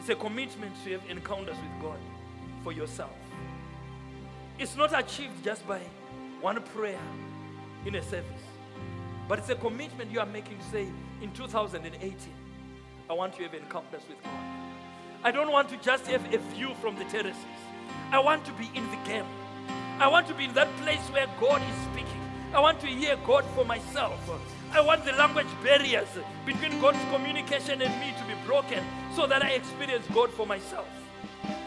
It's 0.07 0.17
a 0.17 0.23
commitment 0.23 0.71
to 0.85 0.91
have 0.93 1.01
encounters 1.09 1.57
with 1.57 1.81
God 1.81 1.99
for 2.63 2.71
yourself. 2.71 3.11
It's 4.57 4.77
not 4.77 4.97
achieved 4.97 5.43
just 5.43 5.67
by 5.67 5.81
one 6.39 6.63
prayer 6.63 7.01
in 7.85 7.93
a 7.93 8.01
service, 8.01 8.45
but 9.27 9.37
it's 9.37 9.49
a 9.49 9.55
commitment 9.55 10.09
you 10.09 10.21
are 10.21 10.25
making 10.25 10.59
say, 10.71 10.87
in 11.21 11.33
2018, 11.33 12.15
I 13.09 13.13
want 13.13 13.35
to 13.35 13.43
have 13.43 13.53
encounters 13.53 14.03
with 14.07 14.23
God. 14.23 14.31
I 15.25 15.31
don't 15.31 15.51
want 15.51 15.67
to 15.71 15.77
just 15.81 16.07
have 16.07 16.33
a 16.33 16.37
view 16.55 16.73
from 16.75 16.95
the 16.95 17.03
terraces. 17.03 17.43
I 18.09 18.19
want 18.19 18.45
to 18.45 18.53
be 18.53 18.71
in 18.75 18.89
the 18.89 18.97
game. 19.05 19.25
I 19.99 20.07
want 20.07 20.25
to 20.27 20.33
be 20.33 20.45
in 20.45 20.53
that 20.53 20.73
place 20.77 21.05
where 21.11 21.27
God 21.37 21.61
is 21.61 21.91
speaking. 21.91 22.21
I 22.53 22.61
want 22.61 22.79
to 22.79 22.87
hear 22.87 23.17
God 23.25 23.43
for 23.55 23.65
myself. 23.65 24.17
I 24.71 24.79
want 24.79 25.03
the 25.03 25.11
language 25.11 25.47
barriers 25.61 26.07
between 26.45 26.79
God's 26.79 27.03
communication 27.11 27.81
and 27.81 27.99
me 27.99 28.13
to 28.17 28.23
be 28.23 28.39
broken 28.45 28.85
so 29.17 29.25
that 29.25 29.41
I 29.41 29.49
experience 29.49 30.05
God 30.13 30.29
for 30.29 30.45
myself. 30.45 30.87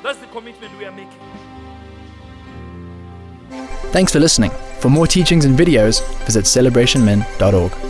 That's 0.05 0.21
the 0.21 0.29
commitment 0.29 0.71
we 0.79 0.85
are 0.85 0.93
making. 0.93 1.19
Thanks 3.91 4.13
for 4.13 4.21
listening. 4.21 4.53
For 4.79 4.89
more 4.89 5.09
teachings 5.09 5.45
and 5.45 5.59
videos, 5.59 6.01
visit 6.27 6.45
celebrationmen.org. 6.45 7.90